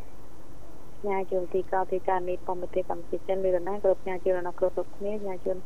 [1.07, 5.57] ញើជូនទីកោទីការនេះបំពេញកម្ពុជាចិនលឺណាក៏ផ្ញើជូនដល់គ្រប់គ្រប់គ្នាផ្ញើជូន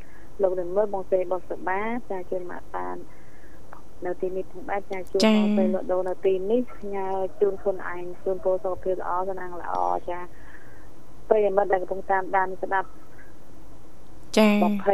[0.42, 2.98] លោកនឹងមើលបងសេបងសបាផ្ញើជូនមកបាន
[4.06, 7.06] នៅទីនេះទាំងបែបផ្ញើជូនបងពេលលក់ដូរនៅទីនេះផ្ញើ
[7.42, 9.74] ជូនខ្លួនឯងជូនពលសុខភាពល្អសំណាងល្អ
[10.10, 10.20] ចា
[11.30, 12.90] ពេលមិត្តដែលកំពុងតាមដានស្ដាប់
[14.38, 14.48] ចា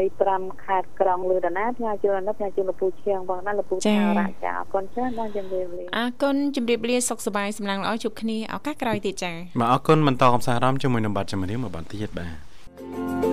[0.10, 13.31] 25ខេត្តក្រុងលឺតាណាផ្ញើជូនដល់ផ្ញើជូនលពូឈៀងបងណាលពូឆារៈចាអរគុណចាបងជំរាបលាអរគុណជំរាបលាសុខសប្បាយសំណាងល្អជួបគ្នាឱកាសក្រោយទៀតចាបាទអរគុណបន្តកំសាន្តអារម្មណ៍ជាមួយនឹងប័ណ្ណចម្រៀងមួយប័ណ្ណទៀតបាទ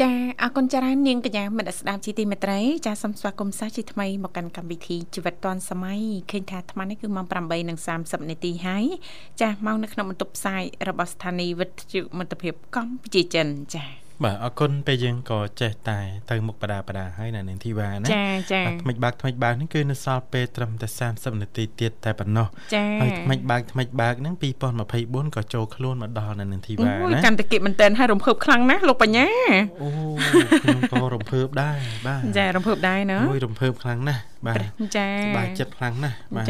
[0.00, 0.10] ចា
[0.42, 7.26] អរគុណច្រើននាងកញ្ញាមិត្តស្ដាប់ជីទីមេត្រីចាសូមស្វាគមន៍សាជាថ្មីមកកាន់កម្មវិធីជីវិតឌွန်សម័យឃើញថាអាត្មានេះគឺម៉ោង
[7.72, 8.84] 8:30នាទីហើយ
[9.40, 15.98] ចាម៉ោងនៅក្នុងបន្ទប់ផ្សាយរបស់ស្ថានីយ៍វិទ្យុមិត្តភាពកម្ពុជាចិនចា បាទអរគុណពេលយើងក៏ចេះតែ
[16.30, 24.34] ទៅមុខបដាបដាហើយនៅនាងធីវ៉ាណាចាចាថ្មិចបើកថ្មិចបើកនេះគឺនៅសល់ពេលត្រឹមតែ30នាទីទៀតតែប៉ុណ្ណោះចាហើយថ្មិចបើកថ្មិចបើកហ្នឹង
[24.84, 29.26] 2024ក៏ចូលខ្លួនមកដល់នៅនាងធីវ៉ាណាកាន់តែគិតមែនតើហើយរំភើបខ្លាំងណាស់លោកបញ្ញា
[29.82, 29.88] អូ
[30.62, 34.64] ខ្ញុំក៏រំភើបដែរបាទចារំភើបដែរណាអូយរំភើបខ្លាំងណាស់បាទ
[34.96, 36.46] ចាសបាយចិត្តខ្លាំងណាស់បាទ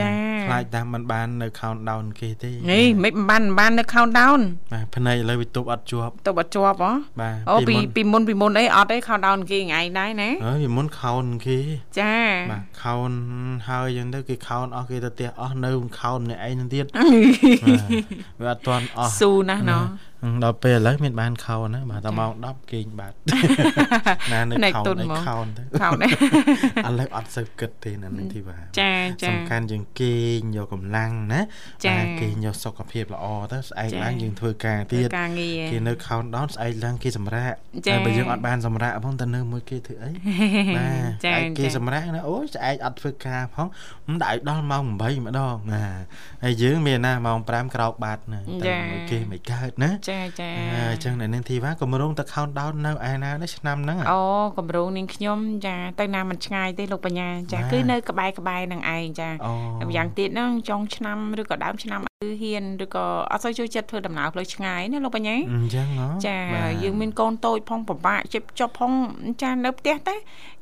[0.46, 4.40] ខ្លាចតាមមិនបាននៅ countdown គេទេនេះមិនបានមិនបាននៅ countdown
[4.72, 11.58] បាទភ្នែកឥឡូវវាទប់អត់ជាប់ទប់អត់ជាប់ហ៎បាទអូពីពីមុនពីមុនអីអត់ទេ countdown គេថ្ងៃដែរណាអើពីមុន count គេ
[11.98, 12.14] ចា
[12.50, 13.16] បាទ count
[13.68, 16.86] ហើយអញ្ចឹងទៅគេ count អស់គេទៅផ្ទះអស់នៅ count ម្នាក់ឯងនឹងទៀត
[18.42, 19.82] វាអត់ទាន់អស់ស៊ូណាស់ណោះ
[20.44, 23.16] ដល់ពេលឥឡូវមានបានខោណាបាទដល់ម៉ោង10គេងបាត់
[24.32, 26.10] ណានៅខោនៅខោទៅខោនេះ
[26.88, 35.08] ឥឡូវអត់សូវគិតទេនៅនឹងទីបាទចាចាសំខាន់យើងគេងយកកម្លាំងណាបាទគេងយកសុខភាពល្អទៅស្អែកឡើងយើងធ្វើការទៀត
[35.72, 37.52] គេនៅខោដោនស្អែកឡើងគេសម្រាក
[37.86, 40.10] តែបើយើងអត់បានសម្រាកផងទៅនៅមួយគេធ្វើអី
[40.76, 43.66] បាទស្អែកគេសម្រាកណាអូយស្អែកអត់ធ្វើការផង
[44.06, 44.88] មិនដាក់ឲ្យដល់ម៉ោង8
[45.26, 45.84] ម្ដងណា
[46.44, 50.50] ហើយយើងមានណាម៉ោង5ក្រោកបាត់ណាទៅមួយគេមិនកើតណាចាចាចា
[50.92, 54.20] អញ្ចឹងនៅនឹងធីវ៉ាកម្រងទៅ countdown នៅឯណានេះឆ្នាំហ្នឹងអូ
[54.58, 59.28] កម្រងនាងខ្ញុំចាទៅណាមិនឆ្ងាយទេលោកបញ្ញាចាគឺនៅក្បែរក្បែរនឹងឯងចា
[59.88, 65.86] ម្យ៉ាងទៀតហ្នឹងចុងឆ្នាំឬក៏ដើមឆ្នាំគឺហ៊ានឬក៏អត់សូវចូលចិត្តធ្វើដំណើរផ្លូវឆ្ងាយណាលោកបញ្ញាអញ្ចឹង
[66.26, 66.38] ចា
[66.82, 68.92] យើងមានកូនតូចផងពិបាកជិបចប់ផង
[69.42, 70.16] ចានៅផ្ទះទេ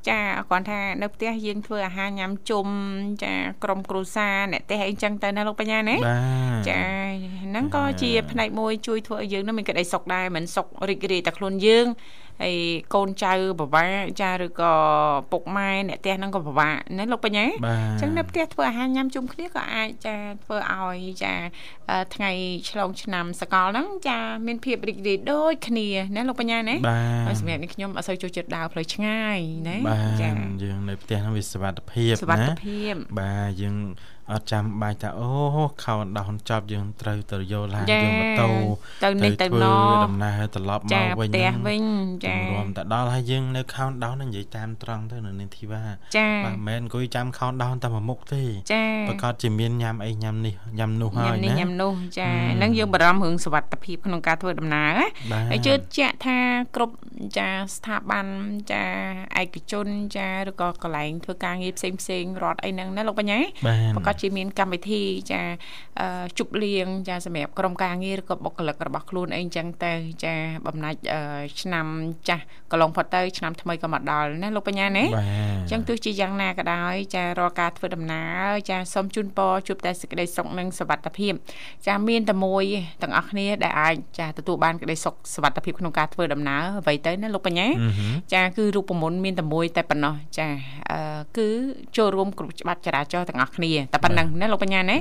[0.09, 0.19] ចា
[0.51, 2.67] គាត់ថានៅផ្ទះយើងធ្វើអាហារញ៉ាំជុំ
[3.23, 3.33] ចា
[3.65, 5.97] ក្រុមគ្រួសារអ្នកផ្ទះអីចឹងទៅណាលោកបញ្ញាណា
[6.69, 6.81] ចា
[7.45, 11.87] ហ្នឹងក៏ជាផ្នែកមួយជួយធ្វើឲ្យយើងនឹងមានក្តីសុខដែរមិនសុខរីករាយតែខ្លួនយើង
[12.41, 12.55] ហើយ
[12.95, 14.73] កូនចៅពិបាកចាឬក៏
[15.33, 21.35] ពុកម៉ែអ្នកផ្ទះហ្នឹងក៏ពិបាកណាលោកបញ្ញាអញ្ចឹងនៅផ្ទះធ្វើអាហារញ៉ាំជុំគ្នាក៏អាចចាធ្វើឲ្យចា
[22.15, 22.31] ថ្ងៃ
[22.71, 26.77] ឆ្លងឆ្នាំសកលហ្នឹងចាមានភាពរីករាយដូចគ្នាណាលោកបញ្ញាណា
[27.27, 29.77] ហើយសម្រាប់នេះខ្ញុំអត់សូវចូលចិត្តដើរផ្លូវឆ្ងាយណា
[30.23, 30.31] ចា
[30.63, 33.77] យើងនៅផ្ទះហ្នឹងវាសុវត្ថិភាពណាសុវត្ថិភាពបាទយើង
[34.35, 35.29] អត់ចាំបាច់ថាអូ
[35.85, 38.49] ខោដោនចប់យើងត្រូវទៅយកឡានយកម៉ូតូ
[39.05, 39.67] ទៅនេះទៅណ
[40.07, 41.85] ដំណើរត្រឡប់មកវិញផ្ទះវិញ
[42.25, 48.43] ចារួមតែដល់ហើយយើងនៅខោដោននិយាយតាមត្រង់ទៅនៅនេះធីវ៉ាបាទមិនមែនអង្គុយចាំខោដោនតែមួយមុខទេ
[48.73, 55.01] ចាប្រកាសជាមានញ៉ាំអីញ៉ាំនេះញ៉ាំនោះហើយណាញ៉ាំនេះញ៉ាំនោះចាហ្នឹងយើងបារម្ភរឿងសុវត្ថិភាពក្នុងការធ្វើដំណើរ
[55.51, 56.39] ហើយជឿជាក់ថា
[56.77, 56.95] គ្រប់
[57.39, 58.27] ចាស្ថាប័ន
[58.73, 58.85] ចា
[59.41, 63.39] ឯកជនចាឬក៏កន្លែងធ្វើការងារផ្សេងផ្សេងរដ្ឋអីហ្នឹងណាលោកបញ្ញា
[63.97, 65.41] ប្រកាសជាមានកម្មវិធីចា
[66.39, 69.93] ជប់លៀងចាសម្រាប់ក្រុមការងារឬក៏បុគ្គលិករបស់ខ្លួនអីចឹងទៅ
[70.25, 70.35] ចា
[70.67, 70.99] បំណាច់
[71.61, 71.87] ឆ្នាំ
[72.29, 75.05] ចាស់កន្លងផុតទៅឆ្នាំថ្មីក៏មកដល់ណាលោកបញ្ញាណា
[75.63, 81.33] អញ្ចឹងទោះជាយ៉ាងណាក៏ដោយចារាល់ការធ្វើដំណើរចាសូមជូនពរជួបតែសេចក្តីសុខនិងសុវត្ថិភាព
[81.87, 82.65] ចាមានតែមួយ
[83.03, 87.67] ទាំងអស់គ្នាដែលអាចចាទទួលបានក្តីសុខសុវត្ថិភាពក្នុងការធ្វើដំណើរអ្វីទៅណាលោកបញ្ញា
[88.35, 90.49] ចាគឺរូបមន្តមានតែមួយតែប៉ុណ្ណោះចា
[91.39, 91.49] គឺ
[91.97, 94.97] ចូលរួមគ្រប់ច្បាប់ចរាចរណ៍ទាំងអស់គ្នាតែប៉ុណ្្នឹងណាលោកបញ្ញាណា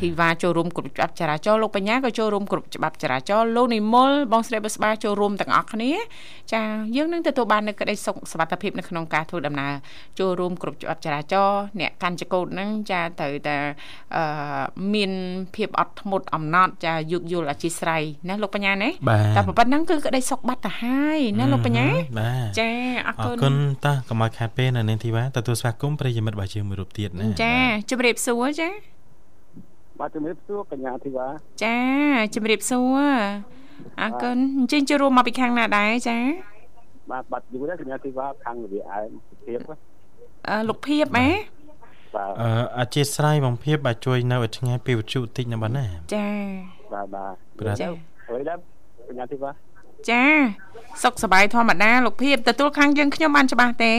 [0.00, 5.92] ធីវ៉ាចូលរួមគ្រប់ច្បាប់ចរាចរណ៍លោកបញ្ញាក៏ចូលរួមគ្រប់ច្បាប់ចរាចរណ៍លោកនិមលបងស្រីបស្បាចូលរួមទាំងអស់គ្នា
[6.52, 6.62] ចា
[6.96, 9.72] យើងនឹងទទួលបាននូវក្តីសុខសុវត្ថិភាពនៅក្នុងការធ្វើដំណើរ
[10.18, 13.56] ចូលរួមគ្រប់ច្បាប់ចរាចរណ៍អ្នកកាន់ចកោតហ្នឹងចាត្រូវតែ
[14.16, 14.62] អឺ
[14.94, 15.10] មាន
[15.54, 18.90] ភាពអត់ធ្មត់អំណត់ចាយោគយល់អធិស្ស្រ័យណាលោកបញ្ញាណា
[19.36, 21.88] តែប៉ុណ្ណឹងគឺក្តីសុខបាត់ទៅហើយណាលោកបញ្ញា
[22.60, 22.70] ចា
[23.08, 27.54] អរគុណអរគុណតាកុំឲ្យខាតពេលនៅនាងធីវ៉ាទទួលស្វាគមន៍ប្រិយមិត្តរបស់យើងមួយរូបទៀតណាចា
[27.90, 28.68] ជម្រាបសួរចា
[29.98, 31.26] បាទជំរាបសួរកញ្ញាធីវ៉ា
[31.64, 31.78] ចា
[32.34, 33.02] ជំរាបសួរ
[34.00, 36.18] អរគុណអញ្ជើញចូលរួមមកពីខាងណាដែរចា
[37.10, 39.10] បាទបាត់យូរដែរកញ្ញាធីវ៉ាខាងវិអែម
[39.46, 39.58] ភាព
[40.48, 41.28] អឺលោកភាពហ៎
[42.16, 46.28] បាទអឺអធិស្ឋានបងភាពបាទជួយនៅឲ្យឆ្ងាយពីវិទ្យុតិចណាបាទណាចា
[46.92, 47.76] បាទបាទបាទ
[48.28, 48.58] អ្វីដែរ
[49.08, 49.50] កញ្ញាធីវ៉ា
[50.10, 50.24] ចា
[51.02, 53.94] សុខសប្បាយធម្មតាលោកភាពទទួលខាងយើងខ្ញុំបានច្បាស់ទេ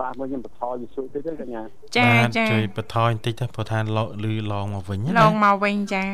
[0.00, 1.62] បាទមកខ្ញុំបថយវិសុតិចទេកញ្ញា
[1.96, 3.78] ចាចាជួយបថយបន្តិចទៅព្រោះថា
[4.24, 6.04] លឺឡងមកវិញណាឡងមកវិញចា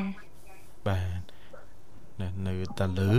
[0.88, 1.20] បាទ
[2.46, 3.10] នៅតែលឺ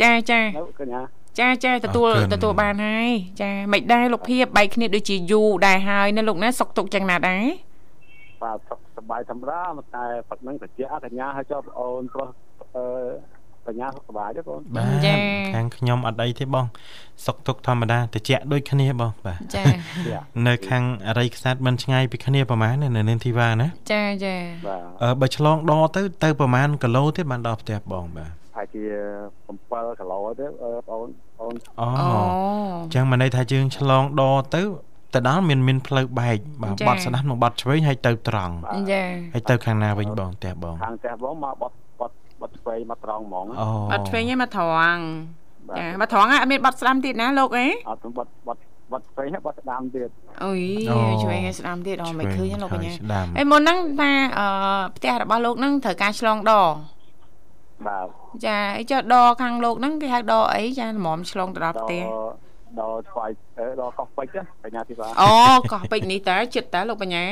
[0.00, 0.40] ចាចា
[0.80, 1.02] កញ្ញា
[1.38, 3.08] ចាចាទទួលទទួលបានហើយ
[3.40, 7.44] ចាមិនដែរលោកភាពបែកគ្នាដូចជាយូរដែរហើយណាលោកណាសុកទុកចឹងណាដែរ
[8.42, 9.60] បាទសុខសប្បាយធម្មតា
[9.96, 10.70] តែប៉ាត់នឹងតិច
[11.04, 12.28] កញ្ញាឲ្យចុះអូនប្រុស
[12.76, 13.33] អឺ
[13.66, 15.08] បញ្ញាសុខសប្បាយទេបងបាទ
[15.54, 16.66] ខាងខ្ញុំអត់អីទេបង
[17.26, 19.64] សុខទុក្ខធម្មតាតិចដូចគ្នាបងបាទចា
[20.46, 24.34] នៅខាងអរិយខ្សាត់មិនឆ្ងាយពីគ្នាប្រហែលនៅនាងធីវ៉ាណាចាចា
[25.02, 28.82] អឺបើឆ្លងដទៅទៅប្រហែលគីឡូទៀតបានដល់ផ្ទះបងបាទហើយជា
[29.42, 30.52] 7គីឡូទេបង
[30.90, 31.08] អូន
[31.40, 31.48] អូ
[31.80, 31.84] អ
[32.88, 34.22] ញ្ចឹងមកន័យថាយើងឆ្លងដ
[34.54, 34.62] ទៅ
[35.14, 38.54] ទៅដល់មានមានផ្លូវបែកបាទបត់ស្ដាំនិងបត់ឆ្វេងហើយទៅត្រង់
[38.92, 39.02] ចា
[39.34, 41.74] ហើយទៅខាងណាវិញបងផ្ទះបងខាងផ្ទះបងមកបត់
[42.44, 43.46] បត់បត់ឆ្វេងមកត្រង់ហ្មង
[43.92, 44.62] បត់ឆ្វេងឯងមកត្រ
[44.94, 45.02] ង់
[45.68, 48.60] បចាបើត្រង់អត់មានបត់ស្ដាំទៀតណាលោកអេអត់បត់បត់
[48.92, 50.08] បត់ស្វែងបត់ស្ដាំទៀត
[50.44, 50.62] អូយ
[51.22, 52.92] ឆ្វេងស្ដាំទៀតអូមិនឃើញលោកបញ្ញា
[53.38, 54.46] អេមុនហ្នឹងថាអឺ
[54.96, 56.52] ផ្ទះរបស់លោកហ្នឹងត្រូវការឆ្លងដ
[57.86, 58.06] បាទ
[58.46, 62.02] ចាអីចុះដខាងលោកហ្នឹងគេហៅដអីចាល្មមឆ្លងទៅដល់ផ្ទះ
[62.80, 63.30] ដល់ស្វាយ
[63.80, 65.30] ដល់កោះពេជ្របញ្ញាធីបាអូ
[65.72, 67.24] កោះពេជ្រនេះតើចិត្តតើលោកបញ្ញា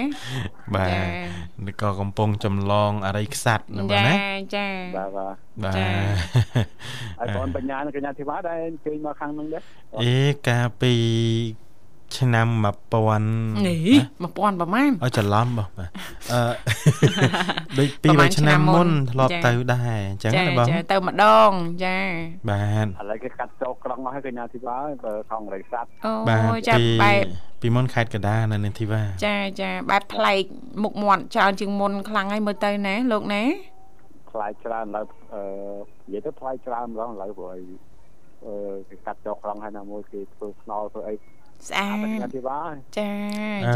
[0.75, 4.17] បាទក៏កំពុងចម្លងអរិយខ្សាត់ណាបាទណា
[4.55, 5.75] ចាបាទបាទបាទ
[7.21, 9.63] ហើយបងបញ្ញាកញ្ញាធីបាដែរជើញមកខាងនោះដែរ
[10.03, 10.17] អេ
[10.49, 10.93] កាលពី
[12.19, 12.49] ឆ្នាំ
[13.09, 13.89] 1000នេះ
[14.23, 15.91] 1000ប្រហែលឲ្យច្រឡំបងបាទ
[16.33, 16.43] អឺ
[17.79, 21.51] ដូច200ឆ្នាំមុនធ្លាប់ទៅដែរអញ្ចឹងណាបងចាទៅម្ដង
[21.85, 21.97] ចា
[22.51, 23.22] បាទឥឡូវគេកាត់ចោលក្រុង
[24.05, 27.25] មកឲ្យកញ្ញាធីវ៉ាបើខំរិយស័ព្ទអូចាបែប
[27.63, 30.43] ពីមុនខេត្តកដានៅនឹងធីវ៉ាចាចាបែបប្លែក
[30.83, 33.43] មុខមាត់ច្រើនជាងមុនខ្លាំងហើយមើលទៅណាលោកណា
[34.33, 35.43] ថ្លៃច្រើនឡើយអឺ
[36.07, 37.63] និយាយទៅថ្លៃច្រើនម្ដងឥឡូវព្រោះអី
[38.45, 38.53] អឺ
[38.89, 41.15] គេកាត់ចោលក្រុងហើយណាមួយគេធ្វើខ្នល់ធ្វើអី
[41.69, 42.27] ស្អាត
[42.99, 43.11] ចា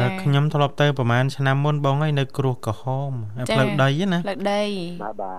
[0.00, 3.12] ចាខ្ញុំធ្លាប់ទៅប្រហែលឆ្នាំមុនបងហើយនៅគ្រោះក្រហម
[3.52, 4.64] ផ្លូវដីណាផ្លូវដី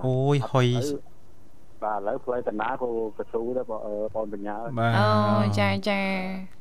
[0.07, 0.67] អូយហុយ
[1.83, 2.87] បាទឥឡូវផ្លូវតាណាក៏
[3.17, 5.09] កស៊ូដែរបងបញ្ញាបាទអូ
[5.59, 6.01] ចាចា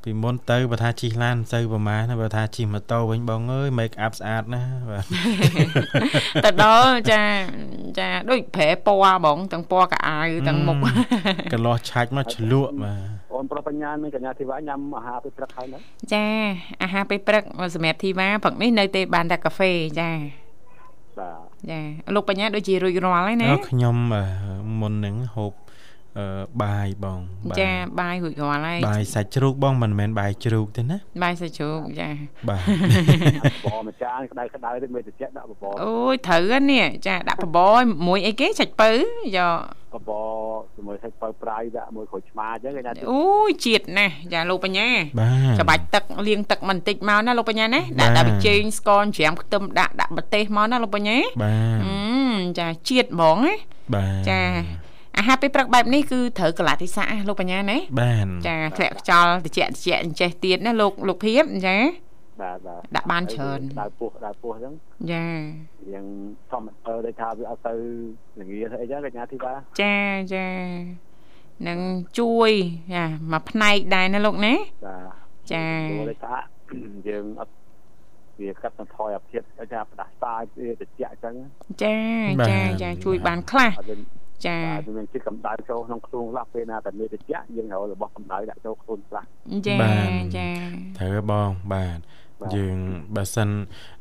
[0.05, 5.05] ពីមុនទៅបើថាជិះឡានទៅប្រហែលណាបើថាជិះម៉ូតូវិញបងអើយ make up ស្អាតណាបាទ
[6.45, 7.23] ទៅដល់ចា
[7.99, 10.77] ចាដូចប្រែពណ៌បងទាំងពណ៌កៅអៅទាំងមុខ
[11.53, 15.79] កន្លោះឆាច់មកឆ្លក់បាទអូនប្រុសបញ្ញានិងកញ្ញាធីវ៉ាញ៉ាំអាហារពេលព្រឹកហើយណា
[16.15, 16.27] ចា
[16.83, 17.43] អាហារពេលព្រឹក
[17.75, 20.11] សម្រាប់ធីវ៉ាព្រឹកនេះនៅទេបានតែកាហ្វេចា
[21.19, 21.81] បាទ ចា
[22.15, 23.97] លោកបញ្ញាដូចជារួចរាល់ហើយណាខ្ញុំ
[24.81, 25.53] មុននឹងហូប
[26.19, 26.27] អឺ
[26.63, 27.21] បាយបង
[27.61, 32.09] ចាបាយរួចរាល់ហើយបាយសាច់ជ្រូកបងមិនមែនបាយជ្រូកទេណាបាយសាច់ជ្រូកចា
[32.49, 32.61] បាទ
[33.65, 37.59] បបម្ចាស់ក្តៅក្តៅទៅមេតិចដាក់បបអូយត្រូវនេះចាដាក់បប
[38.07, 39.05] មួយអីគេសាច់ពៅយកប
[39.37, 39.76] បជាមួយ
[41.57, 44.89] សាច់ពៅប្រៃដាក់មួយក្រូចឆ្មាអញ្ចឹងគេណាអូយជាតិណាស់ចាលោកបញ្ញា
[45.59, 53.55] ចបាច់ទឹកលាងទឹកបន្តិចមកណាលោកបញ្ញាណាដាក់ដាក់ប៊ីចេងស្ករច្រាមខ្ទឹមដាក់ដាក់ម្ទេសមកណាលោកបញ្ញាបាទចាជាតិហ្មងណា
[53.95, 54.41] បាទចា
[55.19, 61.77] អាហារពេលព្រឹកបែបនេះគឺត្រូវកលតិស័កលោកបញ្ញាណាបាទចាធ្លាក់ខ្យល់តិចតិចអញ្ចេះទៀតណាលោកលោកភៀបចា
[62.41, 64.75] បាទបាទដាក់បានច្រើនដើរពោះដើរពោះអញ្ចឹង
[65.13, 65.25] ចា
[65.93, 66.07] យ៉ាង
[66.51, 67.75] ធម្មតាដូចថាវាអត់ទៅ
[68.41, 69.95] ល្ងាទៅអីចឹងកញ្ញាធីបាចា
[70.35, 70.47] ចា
[71.69, 71.79] នឹង
[72.19, 72.51] ជួយ
[72.95, 74.55] ចាមួយផ្នែកដែរណាលោកណា
[74.87, 74.97] ចា
[75.53, 75.67] ចា
[76.11, 76.37] ដូចថា
[77.09, 77.53] យើងអត់
[78.41, 79.43] វាកាត់បន្ថយអាភាព
[79.73, 81.35] ថាផ្ដាសាយវាតិចអញ្ចឹង
[81.83, 81.99] ចា
[82.49, 83.73] ចាចាជួយបានខ្លះ
[84.47, 87.23] ចាបាទមានជាតិកម្ដៅចូលក្នុងខ្លួនខ្លះពេលណាតែមានតិច
[87.57, 89.25] យើងរករបស់កម្ដៅដាក់ចូលខ្លួនខ្លះ
[89.69, 89.77] ចា
[90.37, 90.51] ចា
[90.99, 91.99] ត្រូវបងបាទ
[92.57, 92.79] យើង
[93.17, 93.49] បើសិន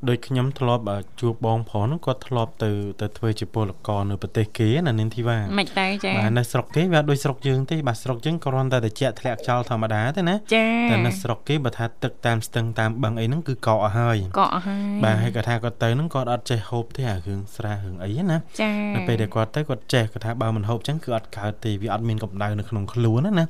[0.08, 0.84] ដូចខ្ញុំធ្លាប់
[1.22, 2.70] ជួបបងប្រុសហ្នឹងគាត់ធ្លាប់ទៅ
[3.02, 23.46] ទៅធ្វើជាពលករនៅប្រទេសគេណានាងធីវ៉ាមិនតែចាបាទនៅស្រុកគេវាដូចស្រុកយើងទេបាទស្រុកយើងគ្រាន់តែត្រជាក់ធ្លាក់ខ្យល់ធម្មតាទេណាចាតែនៅស្រុកគេបើថាទឹកតាមស្ទឹងតាមបឹងអីហ្នឹងគឺកកអស់ហើយកកអស់ហើយបាទហើយគាត់ថាគាត់ទៅហ្នឹងគាត់អត់ចេះហូបទេអារឿងស្រារឿងអីណាចានៅពេលដែលគាត់ទៅគាត់ចេះគាត់ថាបើមិនហូបចឹងគឺអត់កើតទេវាអត់មានកម្ដៅនៅក្នុងខ្លួនណាណា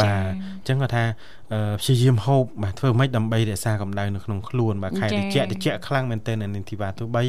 [0.00, 1.04] បាទអញ្ចឹងគាត់ថា
[1.80, 7.22] ព្យាយាមហូបបាទធ្វើម៉េចដើម្បីរក្សាកម្ដៅនៅក្នុងខ្លួនបាទខែត្រជាក់ត្រជាក់ខ្លាំងមែនទែននាងធីវ៉ាទោះបី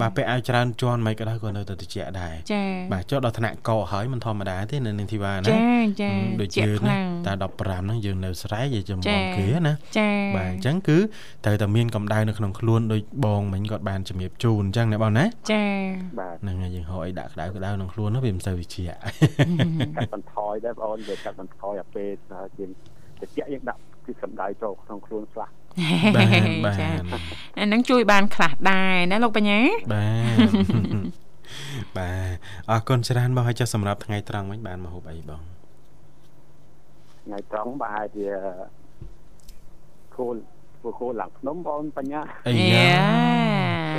[0.00, 2.34] បាទពាក់អាវច្រើនជាន់មិនក៏ដោយក៏នៅតែត្រជាក់ដែរ
[2.92, 5.58] បាទចុះដល់ថ្នាក់កហើយមិនធម្មតាទេនាងធីវ៉ាណាចា
[6.00, 10.98] ចាដូចយើងណាតែ15ហ្នឹងយើងនៅស្រែកយើងចំបងគេណាចាបាទអញ្ចឹងគឺ
[11.44, 15.64] ត្រូវតែមានកម្ដៅនៅក្នុងខ្លួនដូចបងមិញគាត់បានជំរាបជូនអញ្ចឹងណាបងណាចា
[16.18, 18.84] បាទហ្នឹងហើយយើងហៅអីដាក់ក្ដៅក្ដៅក្នុងខ្លួននោះវាមិនសូវវិជា
[19.96, 22.08] កាត់បន្ថយដែរបងអូនវាកាត់បន្ថយអាពេល
[22.56, 22.70] ជាង
[23.20, 25.48] តិចយើងដាក់គឺកម្ដៅចូលក្នុងខ្លួនខ្លះ
[26.16, 27.20] បាទបាទ
[27.58, 29.60] អានឹងជួយបានខ្លះដែរណាលោកបញ្ញា
[29.94, 30.06] បា
[30.46, 30.50] ទ
[31.98, 32.36] បាទ
[32.70, 35.42] អរគុណច្រើនបងហើយចុះសម្រាប់ថ្ងៃត្រង់វិញបានមកហូបអីបង
[37.24, 38.26] ថ្ងៃត្រង់ប្រហែលជា
[40.16, 40.36] គោល
[41.00, 42.98] គោលឡើងភ្នំបងបញ្ញាអីយ៉ា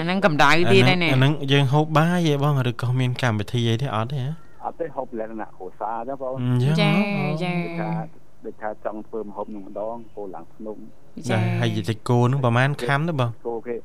[0.04, 6.34] ហ្នឹងកម្ដៅទៀតហើយនេះអាហ្នឹងយើងហូបបាយទេបងឬក៏មានកម្មវិធីអីទេអត់ទេ អត់ទេហូបលក្ខណៈគ្រួសារទេបង
[6.82, 6.91] ចា
[7.41, 7.51] ចា
[8.45, 10.78] ដូចថាចង់ធ្វើម្ហូបនឹងម្ដងគោឡើងភ្នំ
[11.30, 13.75] ចាហើយតិចគោនឹងប្រហែលខាំទៅបងគោគេ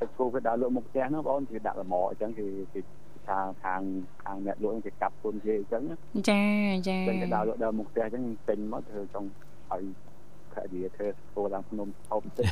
[0.00, 2.80] តិចគោគេដើរលក់មុខផ្ទះហ្នឹងបងគេដាក់លម៉អញ្ចឹងគេគេ
[3.28, 3.80] ខាងខាង
[4.24, 5.82] ខាងអ្នកលក់គេកាប់ពុនគេអញ្ចឹង
[6.28, 6.42] ចា
[6.88, 9.28] ចាគេដើរលក់ដើរមុខផ្ទះអញ្ចឹងពេញមកធ្វើចង់
[9.72, 9.82] ឲ្យ
[10.54, 12.44] ខនិយាធ្វើគោឡើងភ្នំហូបតិច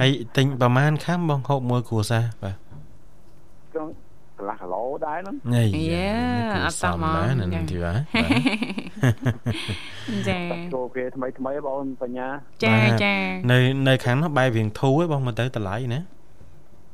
[0.00, 2.89] ហើយទិញប្រហែលខាំបងហូបមួយគ្រួសារបាទចង់
[4.40, 5.36] កន្លះគីឡូដែរហ្នឹង
[5.92, 6.12] យ៉ា
[6.64, 7.98] អត់សមដែរនឹងទីបាទ
[10.28, 10.38] ចា
[10.74, 12.28] ចូលគេថ្មីថ្មីបងបញ្ញា
[12.64, 13.14] ចាចា
[13.52, 16.00] នៅនៅខាងនោះបែររៀងធូរឯងបងមកទៅតម្លៃណា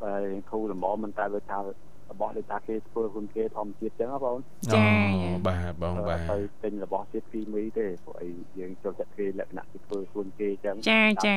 [0.03, 4.37] បែររៀងធូរល្មមមិនតែដូចថារបស់ដូចថាគេធ្វើហ៊ុនគេធម្មជាតិចឹងបង
[4.75, 4.87] ចា
[5.47, 11.37] បាទបងបាទទៅទិញរបស់ជាតិគីមីទេព្រោះអីយើងចូលចិត្តគេលក្ខណៈគេធ្វើហ៊ុនគេចឹងចាចា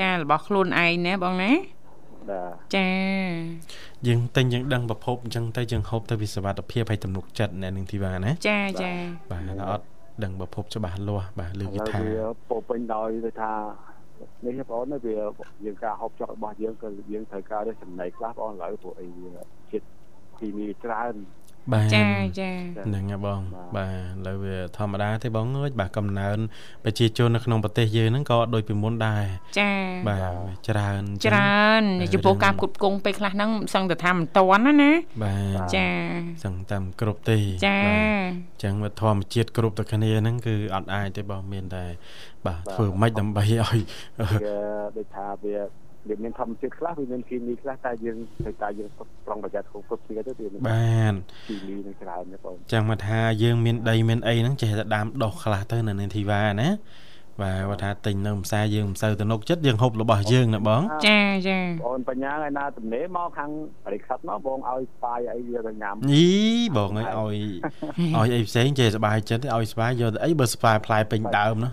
[0.00, 1.52] ចារបស់ខ្លួនឯងណាបងណា
[2.30, 2.88] បាទចា
[4.06, 8.92] យើងទិញយើងដឹងប្រភពអញ្ចឹងទៅយើងហូបទៅវិសវត្ថភាពហើយទំនុកចិត្តអ្នកនឹងធីវ៉ាណាចាចា
[9.30, 9.84] បាទអត់
[10.24, 12.00] ដឹងប្រភពច្បាស់លាស់បាទលើគេថា
[12.50, 13.52] ពោពេញដោយទៅថា
[14.46, 15.14] នេះបងប្អូនវា
[15.64, 19.08] យើងការហូបចុករបស់យើងក៏យើងត្រូវការដូចចំណីខ្លះបងឥឡូវព្រោះអី
[19.70, 19.86] ជាតិ
[20.38, 21.14] គីមីច្រើន
[21.72, 22.06] បាទចា
[22.40, 22.50] ចា
[22.86, 23.40] ហ្នឹងហើយបង
[23.76, 26.38] បាទឥឡូវវាធម្មតាទេបងអើយបាទកំណើន
[26.84, 29.24] ប្រជាជននៅក្នុងប្រទេសយើងហ្នឹងក៏ដូចពីមុនដែរ
[29.58, 29.70] ចា
[30.08, 31.82] បាទច្រើនច្រើន
[32.14, 35.86] ចំពោះការគ្រប់គងពេលខ្លះហ្នឹងសឹងតែថាមិនតាន់ណាណាបាទចា
[36.44, 37.88] សឹងតាមគ្រប់ទេចាអ
[38.28, 41.84] ញ្ចឹងធម្មជាតិគ្រប់ទៅគ្នាហ្នឹងគឺអត់អាចទេបងមានតែ
[42.46, 43.78] បាទធ្វើម៉េចដើម្បីឲ្យ
[44.96, 48.90] ដូចថាវា វាមានធម្មជាតិខ្លះវាមានគីមីខ្លះតែយើងត្រូវតែយើង
[49.26, 51.14] ប្រុងប្រយ័ត្នគ្រប់គ្រប់គ្នាទៅវាបាន
[51.48, 56.68] គីមីនឹងច្រើនណាបងចាំមកថាយើងមានដីមានអីហ្នឹងចេះតែដាំដុះខ្លះទៅនៅនាងធីវ៉ាណា
[57.42, 63.50] បាទគាត់ថាទិញនៅផ្សារយើងមិនសូវទៅនុកចិត្តយើងហូបរបស់យើងណាបងចាចាបងបញ្ញាឯណាទំនេរមកខាង
[63.84, 66.28] បរិខិតមកបងឲ្យស្បាយអីវាទៅញ៉ាំយី
[66.76, 67.36] បងឲ្យឲ្យ
[68.16, 71.72] ឲ្យអីផ្សេងចេះសុបាយចិត្តឲ្យស្បាយយកទៅអីបើស្បាយផ្លែពេញដើមនោះ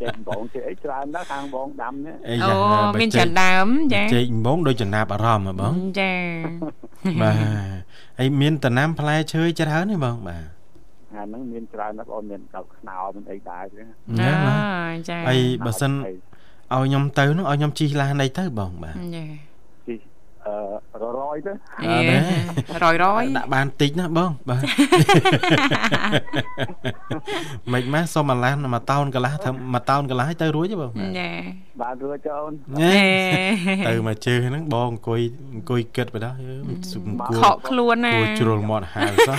[0.00, 2.56] ចេះបងចេះអីច្រើនណាស់ខាងបងដាំនេះអូ
[3.00, 6.12] មានច្រើនដើមចាចេកបងដូចចំណាប់អារម្មណ៍ហ៎បងចា
[7.22, 7.34] បាទ
[8.18, 10.44] ហើយមានតំណាំផ្លែឈើច្រើនទេបងបាទ
[11.10, 14.32] ថ្ងៃហ្នឹងមានច្រើនណាស់បងមានដល់ខ្នោមានអីដែរទេណា
[15.08, 16.16] ចាហើយបើសិនឲ្យ
[16.70, 19.24] ខ្ញុំទៅនោះឲ្យខ្ញុំជិះឡានអីទៅបងបាទចា
[20.46, 21.52] អឺរយទៅ
[21.84, 24.62] អឺរយរយដាក់បានតិចណាបងបាទ
[27.72, 31.30] មិនម៉េចសុំអាឡានមួយតោនកន្លះធ្វើមួយតោនកន្លះទៅរួចទេបងចា
[31.82, 32.52] បានរួចចអូន
[33.88, 35.20] ទៅមកជើហ្នឹងបងអង្គុយ
[35.54, 36.34] អង្គុយគិតបដោះ
[37.28, 39.38] គួរខកខ្លួនណាគួរជ្រុលមាត់ហាវសោះ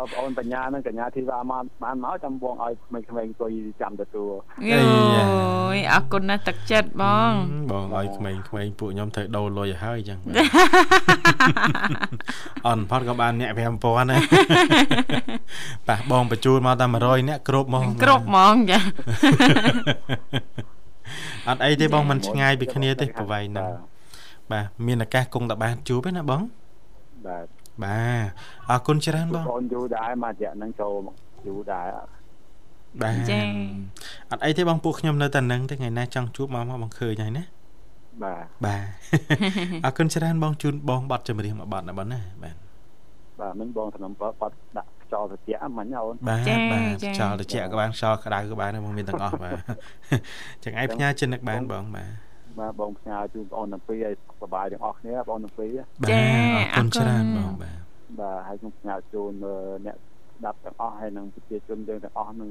[0.00, 4.32] បងប្អូនបញ្ញានិងកញ្ញាធីវ៉ាមកបានមកចាំបងឲ្យក្មេងៗអង្គុយចាំទទួល
[4.70, 7.32] អូយអរគុណណាស់ទឹកចិត្តបង
[7.72, 8.42] បងឲ្យក្មេងៗ
[8.78, 10.18] ពួកខ្ញុំត្រូវដូរលុយឲ្យហើយអញ្ចឹង
[12.66, 14.18] អនផតក៏បានអ្នក5000ណា
[15.88, 18.78] ប៉ះបងបញ្ជូនមកតែ100អ្នកគ្រប់ហ្មងគ្រប់ហ្មងចា
[21.48, 23.68] អត់អីទេបងមិនឆ្ងាយពីគ្នាទេប្រវែងហ្នឹង
[24.52, 26.42] បាទមានឱកាសគង់តែបានជួបទេណាបង
[27.26, 28.28] បាទ បាទ
[28.70, 30.94] អរគុណច្រើនបងកូនយូរដែរមករយៈហ្នឹងចូល
[31.46, 31.86] យូរដែរ
[33.02, 33.38] បាទចា
[34.30, 37.44] អត់អីទេបងពួកខ្ញុំនៅតែនឹងទេថ្ងៃណាចង់ជួបមកមកបងឃើញហើយណា
[38.24, 38.84] បាទបាទ
[39.84, 42.56] អរគុណច្រើនបងជូនបងប័ណ្ណចម្រៀងមួយប័ណ្ណណាបងណាបាទ
[43.40, 49.54] បាទមិញបងសំណប័ណ្ណដាក់ខ្យល់ត្រជាក់មិញអូនបាទបាទខ្យល់ត្រជាក់ក៏បានខ្យល់ក្តៅក៏បានបងមានទាំងអស់បាទ
[50.64, 52.29] ចឹងឯងផ្ញើចិននឹកបានបងបាទ
[52.60, 55.78] បាទបងផ្ញើជូនបងអូនទាំងពីរឲ្យសុបាយទាំងអស់គ្នាបងទាំងពីរ
[56.10, 56.22] ចា
[56.74, 57.78] អរគុណច្រើនបងបាទ
[58.20, 59.32] បាទហើយខ្ញុំផ្ញើជូន
[59.86, 59.96] អ្នក
[60.36, 62.50] ស្ដាប់ទាំងអស់ហើយនឹងប្រជាជនយើងទាំងអស់នឹង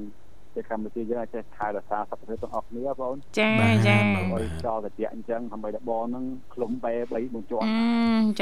[0.54, 3.50] ជាកម្ពុជាយើងអាចចេះថែរក្សាសុខភាពទាំងអស់គ្នាបងចា
[3.86, 3.96] ចា
[4.32, 7.64] ឲ្យចោលត្រជាក់អញ្ចឹងដើម្បីតែបងនឹងឃ្លុំបែ3បញ្ជាប់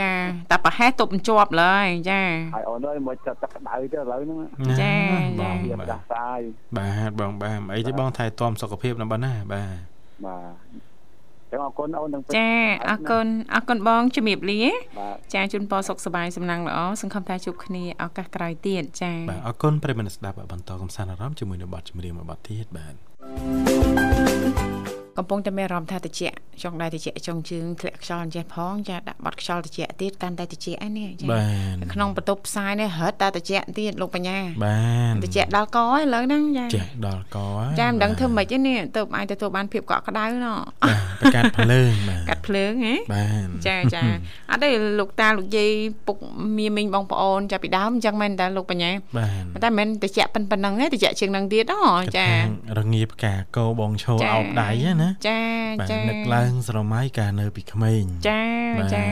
[0.00, 0.12] ចា
[0.50, 2.22] តែប្រហែលទប់បញ្ជាប់ឡើយចា
[2.54, 4.38] ហើយអូនអើយមកចិត្តទឹកក្តៅទៅឥឡូវហ្នឹង
[4.80, 4.94] ចា
[5.40, 6.40] ចាវាផ្ដាសាយ
[6.76, 9.78] បាទបងបាទអីទេបងថែទាំសុខភាពណាបងណាបាទ
[10.26, 10.38] បា
[10.84, 10.87] ទ
[11.52, 12.50] ចឹងអរគុណអូននឹងចា
[12.88, 14.62] អរគុណអរគុណបងជំរាបលា
[15.34, 22.94] ចាជូនពរសុខសប្បាយសំណាងល្អសង្ឃឹមថាជួបគ្នាឱកាសក្រោយទៀតចាបាទអរគុណប្រិយមិត្តស្ដាប់បន្តកំសាន្តអារម្មណ៍ជាមួយនឹងបទចម្រៀងមួយបទទៀតបាទ
[25.18, 26.22] កំពុងតែមានអារម្មណ៍ថាតិច
[26.62, 31.26] ចង់ដែរតិចចង់ជើងធ្លាក់ខ្យល់អញ្ចេះផងចាដាក់បត់ខ្យល់តិចទៀតកាន់តែតិចឯនេះចា
[31.92, 34.78] ក្នុងបន្ទប់ផ្សាយនេះរត់តែតិចទៀតលោកបញ្ញាបា
[35.12, 35.84] នតិចដល់កឥ
[36.14, 37.38] ឡូវហ្នឹងចាចេះដល់ក
[37.80, 44.02] ចាមិនដឹងធ្វើម៉េចទេនេះទៅអាចទទួលបានភាពកក់ក្ដៅណោះបាទកាត់ភ្លើងបាទកាត់ភ្លើងហ៎បានចាចា
[44.50, 45.70] អត់ទេលោកតាលោកយាយ
[46.06, 46.16] ពុក
[46.56, 49.28] មីមីងបងប្អូនចាពីដើមអញ្ចឹងមែនតើលោកបញ្ញាបា
[49.58, 52.28] ទតែមិនមែនតិចប៉ុណ្ណឹងទេតិចជាងនឹងទៀតហ៎ចា
[52.78, 54.68] រងាផ្កាកោបងឈោអោបដៃ
[55.02, 55.40] ណាចា
[55.90, 58.42] ចានឹកឡើងស្រមៃកាលនៅពីក្មេងចា
[58.94, 59.06] ចា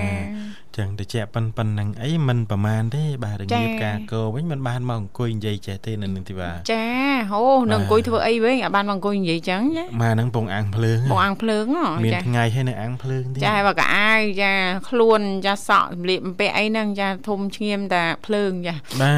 [0.78, 6.84] ចឹងទៅជាប៉ុនប៉ុណ្ណឹងអីមិនប្រមាណទេបាទរងាបការកោវិញមិនបានមកអង្គុយនិយាយចេះទេនៅនឹងទីបាចា
[7.30, 11.64] ហូនឹងអង្គុយធ្វើអីវិញអាបានមកអង្គុយនិយាយចឹងចាម៉ាហ្នឹងពងអាំងភ្លើងពងអាំងភ្លើង
[12.04, 14.52] មានថ្ងៃហើយនៅអាំងភ្លើងទៀតចាបើកអាយចា
[14.88, 19.12] ខ្លួនចាសក់សម្លៀកបំពាក់អីហ្នឹងចាធំឈាមតាភ្លើងចាបា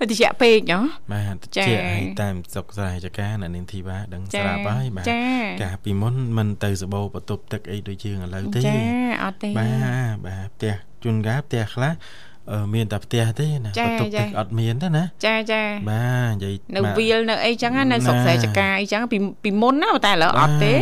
[0.00, 0.80] ទតិចពេកហ៎
[1.12, 5.04] បាទតិចឲ្យតាមសុកស្រែចការនៅនឹងទីបាដឹងស្រាប់ហើយបាទ
[5.62, 8.76] កាលពីមុនមិនទៅសបោបន្ទប់ទឹកអីដូចយើងឥឡូវទេចា
[9.24, 9.68] អត់ទេបា
[10.12, 11.92] ទបាទផ្ទះជួនកាលផ្ទះខ្លះ
[12.50, 20.74] អឺមានតែផ្ទះទេណាបន្ទប់ទឹកអត់មានទេណាចាចាបាទនិយាយនៅវាលនៅអីចឹងណានៅសុកស្រែចកាអីចឹងពីពីមុនណាតែឥឡូវអត់ទេ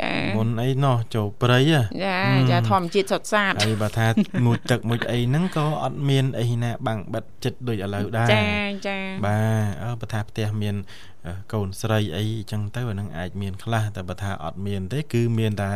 [0.00, 1.80] ចាមុនអីណោះចូលព្រៃចា
[2.50, 4.06] ចាធម្មជាតិសុទ្ធសាធហើយបើថា
[4.44, 8.44] ងូតទឹកមួយអីហ្នឹងក៏អត់មានអីណាបាំងបិទចិត្តដូចឥឡូវដែរចា
[8.86, 10.76] ចាបាទអើបើថាផ្ទះមាន
[11.52, 15.70] កូនស្រីអីអញ្ចឹងទៅអានឹងអាចមានខ្លះតែបើថាអត់មានទេគឺមានតែ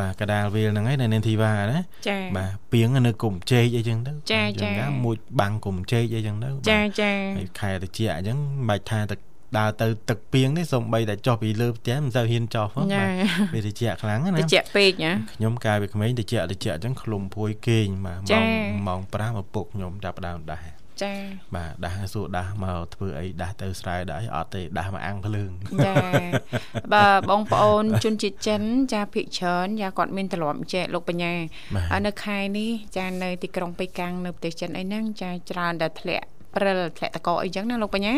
[0.00, 4.70] បាទកដាលវាលហ្នឹងឯងនៅនាងធីវ៉ាណាចាបាទពីងនៅគុំជែកអីចឹងទៅចាចា
[5.04, 9.20] មួយបាំងគុំជែកអីចឹងទៅចាចាហើយខែតិចអញ្ចឹងមិនបាច់ថាទឹក
[9.58, 18.46] ដើរទៅទឹកពីងនេះសំបីតែចុះពីលើផ្ទះមិនសូវហ៊ានចុះផងបាទវាតិចខ្លាំងណាតិចពេកណាខ្ញុំកាលពីក្មេងតិចតិចអញ្ចឹងឃ្លុំព្រួយគេងបាទម៉ោង
[18.86, 21.12] ម៉ោង5ឪពុកខ្ញុំចាប់ដើមដាស់ ចា
[21.56, 25.50] បាទដាស់សួរដាស់មកធ្វើអីដាស់ទៅស្រែដាស់អត់ទេដាស់មកអាំងភ្លើង
[25.86, 25.94] ចា
[26.94, 31.32] បើបងប្អូនជនជាតិចិន ចាភិកច្រើនយ៉ាគាត់មានទម្លាប់ចែកលោកបញ្ញា
[32.06, 36.26] នៅខែនេះចានៅទីក្រុងប៉េកាំងនៅប្រទេសចិនអីហ្នឹងចាច្រើនតែធ្លាក់
[36.56, 38.14] ព្រិលធ្លាក់តកអីចឹងណាលោកបញ្ញា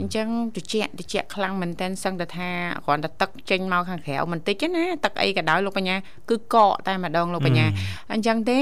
[0.00, 0.26] អញ្ចឹង
[0.56, 2.48] ត្រជាក់ត្រជាក់ខ្លាំងមែនតើសឹងតែថា
[2.86, 5.96] គ្រាន់តែទឹកចេញមកខាងក្រៅបន្តិចណាទឹកអីក៏ដោយលោកបញ្ញា
[6.30, 6.56] គឺកក
[6.86, 7.66] តែម្ដងលោកបញ្ញា
[8.12, 8.58] អញ្ចឹងទេ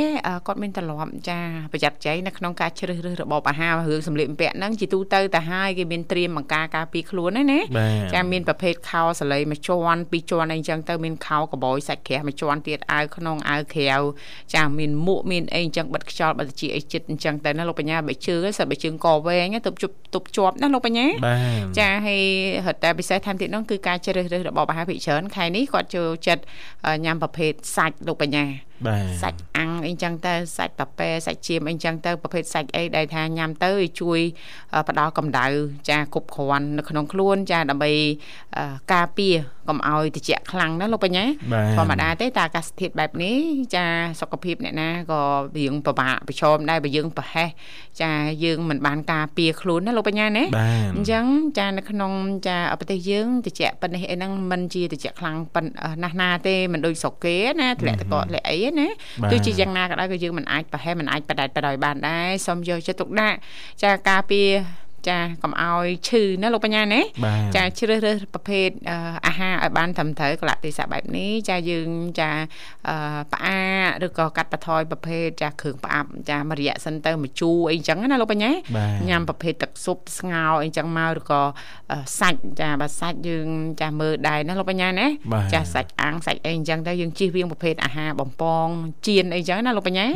[0.46, 1.38] គាត់មានទម្លាប់ចា
[1.72, 7.60] ប្រយ័ត្នចៃនៅក្នុងការជ្រើសរើសរបបអាហាររឿងសម្លៀកបំពាក់ហ្នឹងជាទូទៅទៅហើយគេមានត្រៀមបង្ការការពារខ្លួនណាណា
[8.14, 13.98] ចាមានប្រភេទខោសលៃមួយជាន់ពីរជាន់អីចឹងទៅមានខោកបយសាច់ក្រាស់មួយជាន់ទៀតអាវក្នុងអាវក្រៅ
[14.54, 21.06] ចាមានមួកមានអីអញ្ចឹងបិទខ្យល់បិទជាអីចិត្តអញ្ចឹងទៅណាលោកបញ្ញាបើជឿសិបើជើងកវែងទៅជប់ទប់ជាប់ណាលោកបញ្ញា
[21.78, 22.22] ចាហើយ
[22.66, 26.42] រត់តែពិសេសថែមទៀតនោះគឺការជ្រើសរើសរបបអាហារភិកច្រើនខែនេះគាត់ចូលចិត្ត
[27.04, 28.44] ញ៉ាំប្រភេទសាច់លោកបញ្ញា
[29.22, 33.70] សាច់អាំងអីចឹងទៅសាច់ប៉ាប៉ែសាច់ជៀមអីចឹងទៅប្រភេទសាច់អីដែលថាញ៉ាំទៅ
[34.00, 34.20] ជួយ
[34.88, 35.46] ផ្ដល់កម្ដៅ
[35.90, 37.92] ចាគ្រប់គ្រាន់នៅក្នុងខ្លួនចាដើម្បី
[38.92, 39.34] ការពារ
[39.68, 41.24] កុំឲ្យត្រជាក់ខ្លាំងណាលោកបញ្ញា
[41.76, 43.38] ធម្មតាទេតែអាកាសធាតុបែបនេះ
[43.74, 43.86] ចា
[44.20, 45.20] សុខភាពអ្នកណាក៏
[45.58, 47.48] រៀងពិបាកប្រឈមដែរបើយើងប្រហែស
[48.02, 48.12] ចា
[48.44, 50.44] យើងមិនបានការពារខ្លួនណាលោកបញ្ញាណា
[50.96, 51.24] អញ្ចឹង
[51.58, 52.12] ចានៅក្នុង
[52.48, 58.86] ចាប្រទេសយើងត្រជាក់ប៉ុណ្នេះអីហ្នឹងមិនជាត្រជាក់ខ្លាំងប៉ុណ្ណាស់ណាទេមិនដូចស្រុកគេណាធ្លាក់តកធ្លាក់អីណា
[59.30, 63.36] ទោះជាយ៉ាងណាក៏ដោយក៏យើងមិនអាចប្រហែលមិនអាចបដែតបដោយបានដែរសូមយកចិត្តទុកដាក់
[63.82, 64.48] ចាការពារ
[65.08, 67.00] ចាកុំឲ្យឈឺណាលោកបញ្ញាណា
[67.56, 68.68] ចាជ្រើសរើសប្រភេទ
[69.26, 71.88] អាហារឲ្យបានត្រឹមត្រូវកលៈទេសៈបែបនេះចាយើង
[72.20, 72.30] ចា
[73.32, 73.60] ផ្អា
[74.06, 78.50] ឬក៏កាត់បន្ថយប្រភេទចាគ្រឿងផ្អាប់ចាមួយរយៈសិនទៅមួយជូរអីចឹងណាលោកបញ្ញា
[79.08, 81.42] ញ៉ាំប្រភេទទឹកស៊ុបស្ងោរអីចឹងមកឬក៏
[82.20, 83.48] សាច់ចាបើសាច់យើង
[83.80, 85.06] ចាមើលដែរណាលោកបញ្ញាណា
[85.52, 88.66] ចាសាច់អាំងសាច់អីចឹងទៅយើងជិះវៀងប្រភេទអាហារបំពង
[89.06, 90.06] ជៀនអីចឹងណាលោកបញ្ញា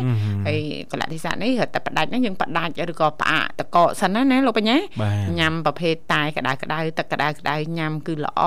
[0.46, 0.58] ហើយ
[0.92, 4.76] កលៈទេសៈនេះរត់តែផ្ដាច់ហ្នឹងយើងផ្ដាច់ឬក៏ផ្អាកតកកសិនណាណាលោកបញ្ញា
[5.38, 8.42] ញ៉ាំប្រភេទតែក្តៅក្តៅទឹកក្តៅក្តៅញ៉ាំគឺល្អ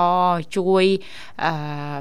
[0.56, 0.84] ជួយ
[1.44, 1.52] អឺ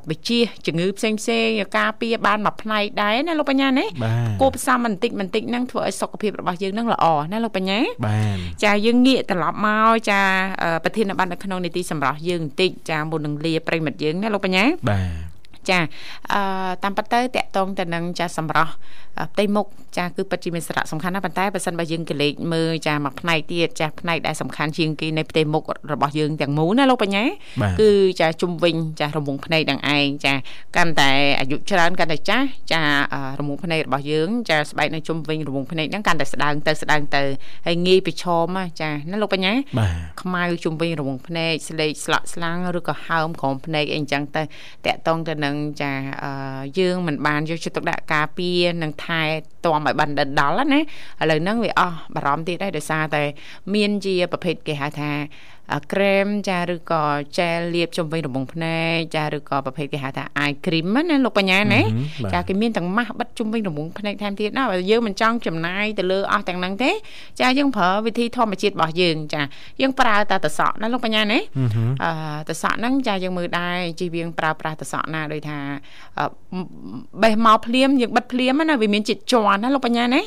[0.10, 3.86] បញ្ជាជំងឺផ្សេងផ្សេងការពារបានមួយផ្នែកដែរណាលោកបញ្ញាណា
[4.42, 10.22] គួបផ្សំបន្តិចបន្តិចហ្នឹងធ្វើឲ្យសុខភាពរបស់យើងហ្នឹងល្អណាលោកបញ្ញាបាទចាយើងងាកត្រឡប់មកចា
[10.84, 15.34] ប្រធានប័ណ្ណនៅក្នុងនីតិសម្រាប់យើងបន្តិចចាមុននឹងលាប្រិមិត្តយើងណាលោកបញ្ញាបាទ
[15.70, 15.80] ចា
[16.34, 16.42] អឺ
[16.84, 18.74] តាមពិតទៅតកតងទៅនឹងចាសម្រស់
[19.34, 27.24] ផ្ទៃមុខចាគឺពិតជាមានសារៈសំខាន់ណាស់ប៉ុន្តែបើសិនបើយើងកលេចមើលចាមួយផ្នែកទៀតចាផ្នែកដែលសំខាន់ជាងគេនៃផ្ទៃមុខរបស់យើងទាំងមូលណាលោកបញ្ញា
[27.82, 27.92] គឺ
[28.22, 30.34] ចាជុំវិញចារមុងភ្នែកនឹងឯងចា
[30.76, 32.82] កាន់តែអាយុច្រើនកាន់តែចាស់ចា
[33.40, 37.24] រមុងភ្នែករបស់យើងចាស្បែកនៅជុំវិញរមុងភ្នែកហ្នឹងកាន់តែស្ដើងទៅស្ដើងទៅ
[37.68, 39.54] ហើយងាយប្រឈមចាណាលោកបញ្ញា
[40.22, 44.44] ខ្មៅជុំវិញរមុងភ្នែកស្លេកស្លាក់ស្លាំងឬក៏ហើមក្រោមភ្នែកអីចឹងទៅ
[44.86, 45.92] តកតងទៅនឹងចា
[46.80, 49.22] យើងមិនបានយកចិត្តទុកដាក់ការពារនិងថែ
[49.66, 53.24] ទាំឲ្យបានដិតដល់ណាឥឡូវហ្នឹងវាអស់បារម្ភទៀតហើយដោយសារតែ
[53.76, 55.12] មានជាប្រភេទគេហៅថា
[55.94, 57.04] ក្រែមចាឬក៏
[57.40, 61.82] ជែលលាបជុំវិញរបងភ្នែកចាឬក៏ប្រភេទគេហៅថា eye cream ណាលោកបញ្ញាណា
[62.34, 66.92] ចាគេមានទាំងម៉ាស់បិទជុំវិញរបងភ្នែកថែមទៀតណាបើយើងមិនចង់ចំណាយទៅលើអស់ទាំងហ្នឹងទេ
[67.42, 69.42] ចាយើងប្រើវិធីធម្មជាតិរបស់យើងចា
[69.82, 71.40] យើងប្រើតែតសក់ណាលោកបញ្ញាណា
[72.04, 75.58] អឺតសក់ហ្នឹងចាយើងមើលដែរជិះវៀងប្រើប្រាស់តសក់ណាដោយថា
[77.24, 80.22] បេះមកភ្លាមយើងបិទភ្លាមណាវាមានជាតិជន់ណាលោកបញ្ញាណា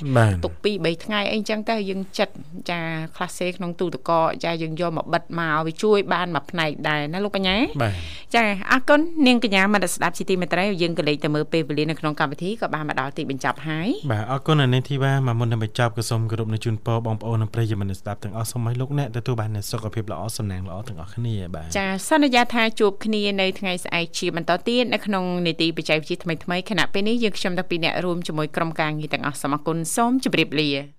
[0.45, 2.34] ទុក2 3ថ្ងៃអីចឹងទៅយើងចិត្ត
[2.70, 2.80] ចា
[3.16, 7.95] ខ្លះសេក្នុងទូទឹកកកចាយើងយកមកបិទមកវាជួយបានមួយផ្នែកដែរណាលោកបញ្ញាបាទ
[8.35, 30.95] ចាអរគុណនាងកញ្ញាមនស្ដាប់ជីទីមេត្រីយើងក៏លេខទៅមើលពេលវេលានៅក្នុងកម្មវិធីក៏បានមកដល់ទីបញ្ចប់ហើយបាទអរគុណអានេះធីវ៉ាមកមុននឹងបញ្ចប់ក៏សូមគោរពនៅជូនពរបងប្អូននិងប្រិយមិត្តស្ដាប់ទាំងអស់សូមឲ្យលោកអ្នកទទួលបានសុខភាពល្អសំណាងល្អទាំងអស់គ្នាបាទចាសន្យាថាជួបគ្នានៅថ្ងៃស្អែកជាបន្តទៀតនៅក្នុងនីតិបច្ចេកវិទ្យាថ្មីៗខណៈពេលនេះយើងខ្ញុំទាំងពីរអ្នករួមជាមួយក្រុមការងារទាំងអស់សូមអរគុណសូមជម្រាបលា